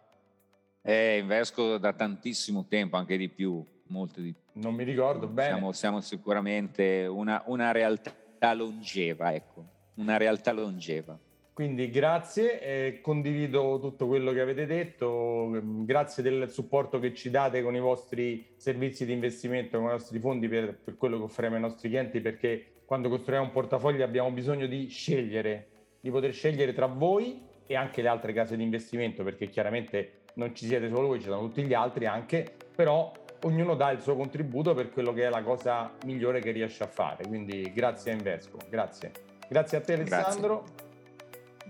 Eh, 0.84 1.18
investo 1.18 1.80
da 1.80 1.94
tantissimo 1.94 2.68
tempo, 2.68 2.96
anche 2.96 3.18
di 3.18 3.28
più, 3.28 3.66
molto 3.88 4.22
di 4.22 4.34
più. 4.34 4.62
Non 4.62 4.76
mi 4.76 4.84
ricordo 4.84 5.28
bene. 5.28 5.54
Siamo, 5.54 5.72
siamo 5.72 6.02
sicuramente 6.02 7.08
una, 7.08 7.42
una, 7.48 7.72
realtà 7.72 8.54
longeva, 8.54 9.34
ecco, 9.34 9.66
una 9.96 10.18
realtà 10.18 10.52
longeva. 10.52 11.18
Quindi 11.54 11.90
grazie, 11.90 12.62
eh, 12.62 13.02
condivido 13.02 13.80
tutto 13.80 14.06
quello 14.06 14.32
che 14.32 14.42
avete 14.42 14.68
detto, 14.68 15.50
grazie 15.86 16.22
del 16.22 16.52
supporto 16.52 17.00
che 17.00 17.16
ci 17.16 17.32
date 17.32 17.64
con 17.64 17.74
i 17.74 17.80
vostri 17.80 18.54
servizi 18.58 19.06
di 19.06 19.14
investimento, 19.14 19.80
con 19.80 19.88
i 19.88 19.92
nostri 19.92 20.20
fondi 20.20 20.48
per, 20.48 20.78
per 20.78 20.98
quello 20.98 21.18
che 21.18 21.24
offriamo 21.24 21.56
ai 21.56 21.62
nostri 21.62 21.90
clienti, 21.90 22.20
perché 22.20 22.75
quando 22.86 23.10
costruiamo 23.10 23.48
un 23.48 23.52
portafoglio 23.52 24.04
abbiamo 24.04 24.32
bisogno 24.32 24.68
di 24.68 24.88
scegliere, 24.88 25.68
di 26.00 26.12
poter 26.12 26.34
scegliere 26.34 26.74
tra 26.74 26.86
voi 26.86 27.42
e 27.66 27.76
anche 27.76 28.02
le 28.02 28.08
altre 28.08 28.32
case 28.32 28.56
di 28.56 28.64
investimento, 28.64 29.24
perché 29.24 29.50
chiaramente 29.50 30.24
non 30.36 30.54
ci 30.56 30.68
siete 30.68 30.90
solo 30.90 31.08
voi, 31.08 31.20
ci 31.20 31.28
sono 31.28 31.42
tutti 31.42 31.64
gli 31.64 31.74
altri 31.74 32.06
anche, 32.06 32.46
però 32.76 33.12
ognuno 33.44 33.76
dà 33.76 33.92
il 33.92 34.02
suo 34.02 34.16
contributo 34.16 34.74
per 34.74 34.92
quello 34.92 35.14
che 35.14 35.26
è 35.26 35.30
la 35.30 35.42
cosa 35.42 35.92
migliore 36.06 36.42
che 36.42 36.52
riesce 36.52 36.84
a 36.84 36.88
fare. 36.88 37.26
Quindi 37.26 37.72
grazie 37.74 38.12
a 38.12 38.16
Invesco, 38.16 38.58
grazie. 38.70 39.12
Grazie 39.48 39.78
a 39.78 39.82
te 39.82 39.94
Alessandro. 39.94 40.64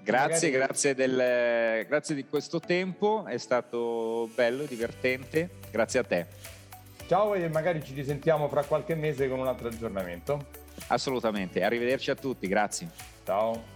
Grazie, 0.04 0.52
grazie, 0.52 0.94
grazie, 0.94 0.96
del, 0.96 1.86
grazie 1.88 2.14
di 2.14 2.26
questo 2.26 2.60
tempo, 2.60 3.26
è 3.26 3.38
stato 3.38 4.30
bello, 4.36 4.66
divertente. 4.66 5.50
Grazie 5.72 6.00
a 6.00 6.04
te. 6.04 6.26
Ciao 7.08 7.34
e 7.34 7.48
magari 7.50 7.84
ci 7.84 7.94
risentiamo 7.94 8.48
fra 8.48 8.64
qualche 8.64 8.96
mese 8.96 9.28
con 9.30 9.40
un 9.40 9.48
altro 9.48 9.68
aggiornamento. 9.68 10.65
Assolutamente, 10.88 11.64
arrivederci 11.64 12.12
a 12.12 12.16
tutti, 12.16 12.48
grazie. 12.48 12.90
Ciao. 13.24 13.75